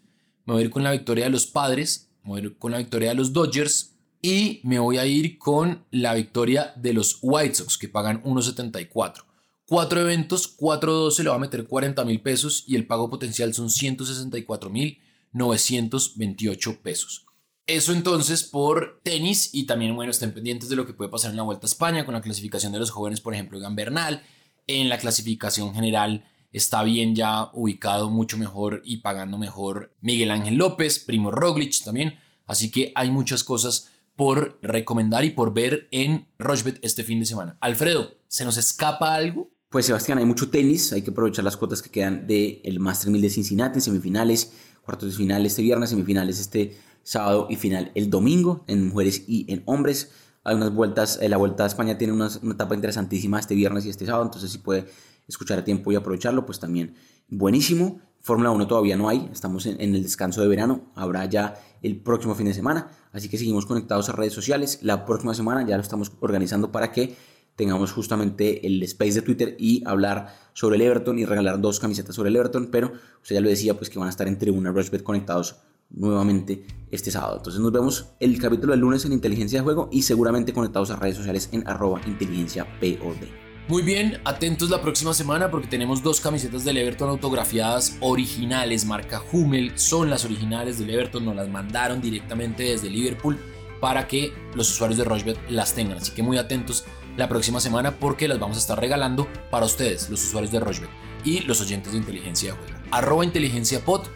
Me 0.46 0.54
voy 0.54 0.62
a 0.62 0.64
ir 0.66 0.70
con 0.70 0.84
la 0.84 0.92
victoria 0.92 1.24
de 1.24 1.30
los 1.30 1.46
Padres. 1.46 2.08
Me 2.22 2.30
voy 2.30 2.40
a 2.40 2.44
ir 2.44 2.56
con 2.56 2.72
la 2.72 2.78
victoria 2.78 3.10
de 3.10 3.16
los 3.16 3.32
Dodgers. 3.32 3.96
Y 4.22 4.60
me 4.62 4.78
voy 4.78 4.98
a 4.98 5.06
ir 5.06 5.38
con 5.38 5.84
la 5.90 6.14
victoria 6.14 6.72
de 6.76 6.92
los 6.92 7.18
White 7.20 7.56
Sox, 7.56 7.76
que 7.76 7.88
pagan 7.88 8.22
1.74. 8.22 9.24
Cuatro 9.66 10.00
eventos, 10.00 10.56
4.12 10.56 11.24
le 11.24 11.30
va 11.30 11.36
a 11.36 11.40
meter 11.40 11.66
40 11.66 12.04
mil 12.04 12.20
pesos 12.20 12.64
y 12.68 12.76
el 12.76 12.86
pago 12.86 13.10
potencial 13.10 13.52
son 13.52 13.68
164 13.68 14.70
mil 14.70 15.00
928 15.32 16.80
pesos. 16.82 17.26
Eso 17.66 17.92
entonces 17.92 18.44
por 18.44 19.00
tenis 19.02 19.50
y 19.52 19.64
también, 19.64 19.96
bueno, 19.96 20.12
estén 20.12 20.32
pendientes 20.32 20.68
de 20.68 20.76
lo 20.76 20.86
que 20.86 20.92
puede 20.92 21.10
pasar 21.10 21.32
en 21.32 21.36
la 21.36 21.42
Vuelta 21.42 21.66
a 21.66 21.68
España 21.68 22.04
con 22.04 22.14
la 22.14 22.20
clasificación 22.20 22.72
de 22.72 22.78
los 22.78 22.90
jóvenes, 22.90 23.20
por 23.20 23.34
ejemplo, 23.34 23.58
Egan 23.58 23.74
Bernal. 23.74 24.22
En 24.68 24.88
la 24.88 24.98
clasificación 24.98 25.74
general 25.74 26.24
está 26.52 26.82
bien 26.82 27.14
ya 27.14 27.50
ubicado 27.52 28.10
mucho 28.10 28.38
mejor 28.38 28.82
y 28.84 28.98
pagando 28.98 29.38
mejor 29.38 29.94
Miguel 30.00 30.30
Ángel 30.30 30.56
López, 30.56 30.98
Primo 30.98 31.30
Roglic 31.30 31.84
también. 31.84 32.18
Así 32.46 32.70
que 32.70 32.92
hay 32.94 33.10
muchas 33.10 33.44
cosas 33.44 33.90
por 34.16 34.58
recomendar 34.62 35.24
y 35.24 35.30
por 35.30 35.52
ver 35.52 35.88
en 35.90 36.28
Rochbet 36.38 36.78
este 36.82 37.04
fin 37.04 37.20
de 37.20 37.26
semana. 37.26 37.56
Alfredo, 37.60 38.14
¿se 38.28 38.44
nos 38.44 38.56
escapa 38.56 39.14
algo? 39.14 39.50
Pues 39.68 39.86
Sebastián, 39.86 40.18
hay 40.18 40.24
mucho 40.24 40.48
tenis, 40.48 40.92
hay 40.92 41.02
que 41.02 41.10
aprovechar 41.10 41.44
las 41.44 41.56
cuotas 41.56 41.82
que 41.82 41.90
quedan 41.90 42.26
del 42.26 42.60
el 42.64 42.80
Master 42.80 43.10
1000 43.10 43.20
de 43.20 43.30
Cincinnati, 43.30 43.80
semifinales, 43.80 44.52
cuartos 44.82 45.10
de 45.10 45.16
final 45.16 45.44
este 45.44 45.60
viernes, 45.60 45.90
semifinales 45.90 46.40
este 46.40 46.78
sábado 47.02 47.46
y 47.50 47.56
final 47.56 47.92
el 47.94 48.08
domingo 48.08 48.64
en 48.68 48.88
mujeres 48.88 49.24
y 49.26 49.52
en 49.52 49.62
hombres. 49.66 50.12
Hay 50.44 50.54
unas 50.54 50.72
vueltas, 50.72 51.18
eh, 51.20 51.28
la 51.28 51.36
Vuelta 51.36 51.64
a 51.64 51.66
España 51.66 51.98
tiene 51.98 52.12
una, 52.12 52.28
etapa 52.28 52.74
interesantísima 52.74 53.38
este 53.38 53.54
viernes 53.54 53.84
y 53.84 53.90
este 53.90 54.06
sábado, 54.06 54.24
entonces 54.24 54.50
si 54.50 54.58
puede 54.58 54.86
escuchar 55.28 55.58
a 55.58 55.64
tiempo 55.64 55.92
y 55.92 55.96
aprovecharlo, 55.96 56.46
pues 56.46 56.60
también 56.60 56.94
buenísimo. 57.28 58.00
Fórmula 58.20 58.50
1 58.50 58.66
todavía 58.66 58.96
no 58.96 59.08
hay, 59.08 59.28
estamos 59.32 59.66
en, 59.66 59.80
el 59.80 60.02
descanso 60.02 60.40
de 60.40 60.48
verano, 60.48 60.90
habrá 60.96 61.24
ya 61.26 61.54
el 61.82 62.00
próximo 62.00 62.34
fin 62.34 62.46
de 62.46 62.54
semana, 62.54 62.90
así 63.12 63.28
que 63.28 63.38
seguimos 63.38 63.66
conectados 63.66 64.08
a 64.08 64.12
redes 64.12 64.32
sociales. 64.32 64.80
La 64.82 65.06
próxima 65.06 65.32
semana 65.32 65.64
ya 65.64 65.76
lo 65.76 65.82
estamos 65.82 66.10
organizando 66.18 66.72
para 66.72 66.90
que 66.90 67.14
tengamos 67.54 67.92
justamente 67.92 68.66
el 68.66 68.82
space 68.82 69.14
de 69.14 69.22
Twitter 69.22 69.56
y 69.60 69.82
hablar 69.86 70.34
sobre 70.54 70.74
el 70.74 70.82
Everton 70.82 71.18
y 71.20 71.24
regalar 71.24 71.60
dos 71.60 71.78
camisetas 71.78 72.16
sobre 72.16 72.30
el 72.30 72.36
Everton, 72.36 72.68
pero 72.72 72.92
usted 73.22 73.36
ya 73.36 73.40
lo 73.40 73.48
decía, 73.48 73.74
pues 73.74 73.90
que 73.90 73.98
van 73.98 74.08
a 74.08 74.10
estar 74.10 74.26
en 74.26 74.38
Tribuna 74.38 74.72
Rushbet 74.72 75.04
conectados 75.04 75.56
nuevamente 75.90 76.66
este 76.90 77.10
sábado. 77.10 77.36
Entonces 77.36 77.60
nos 77.60 77.72
vemos 77.72 78.08
el 78.20 78.40
capítulo 78.40 78.72
del 78.72 78.80
lunes 78.80 79.04
en 79.04 79.12
Inteligencia 79.12 79.60
de 79.60 79.64
Juego 79.64 79.88
y 79.92 80.02
seguramente 80.02 80.52
conectados 80.52 80.90
a 80.90 80.96
redes 80.96 81.16
sociales 81.16 81.48
en 81.52 81.66
arroba 81.68 82.00
inteligencia 82.06 82.66
POD. 82.80 83.45
Muy 83.68 83.82
bien, 83.82 84.20
atentos 84.24 84.70
la 84.70 84.80
próxima 84.80 85.12
semana 85.12 85.50
porque 85.50 85.66
tenemos 85.66 86.00
dos 86.00 86.20
camisetas 86.20 86.64
del 86.64 86.76
Everton 86.76 87.08
autografiadas 87.08 87.96
originales, 88.00 88.84
marca 88.84 89.20
Hummel, 89.32 89.76
son 89.76 90.08
las 90.08 90.24
originales 90.24 90.78
del 90.78 90.90
Everton, 90.90 91.24
nos 91.24 91.34
las 91.34 91.48
mandaron 91.48 92.00
directamente 92.00 92.62
desde 92.62 92.88
Liverpool 92.88 93.38
para 93.80 94.06
que 94.06 94.32
los 94.54 94.70
usuarios 94.70 94.98
de 94.98 95.04
Rochbet 95.04 95.38
las 95.50 95.74
tengan. 95.74 95.98
Así 95.98 96.12
que 96.12 96.22
muy 96.22 96.38
atentos 96.38 96.84
la 97.16 97.28
próxima 97.28 97.58
semana 97.58 97.98
porque 97.98 98.28
las 98.28 98.38
vamos 98.38 98.56
a 98.56 98.60
estar 98.60 98.78
regalando 98.78 99.26
para 99.50 99.66
ustedes, 99.66 100.10
los 100.10 100.24
usuarios 100.24 100.52
de 100.52 100.60
Rochbet 100.60 100.90
y 101.24 101.40
los 101.40 101.60
oyentes 101.60 101.92
de 101.92 101.98
Inteligencia 101.98 102.52
de 102.52 102.58
Juego. 102.58 102.80
Arroba 102.92 103.24
Inteligencia 103.24 103.84
Pod 103.84 104.06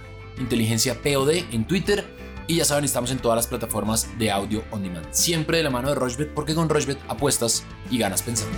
Inteligencia 0.40 1.00
POD 1.02 1.52
en 1.52 1.66
Twitter. 1.66 2.04
Y 2.46 2.56
ya 2.56 2.64
saben, 2.64 2.84
estamos 2.84 3.12
en 3.12 3.18
todas 3.18 3.36
las 3.36 3.46
plataformas 3.46 4.08
de 4.18 4.30
audio 4.30 4.64
on 4.72 4.82
demand. 4.82 5.06
Siempre 5.12 5.58
de 5.58 5.62
la 5.62 5.70
mano 5.70 5.88
de 5.88 5.94
Rochbet, 5.94 6.34
porque 6.34 6.54
con 6.54 6.68
Rochbet 6.68 6.98
apuestas 7.08 7.64
y 7.90 7.98
ganas 7.98 8.22
pensando. 8.22 8.56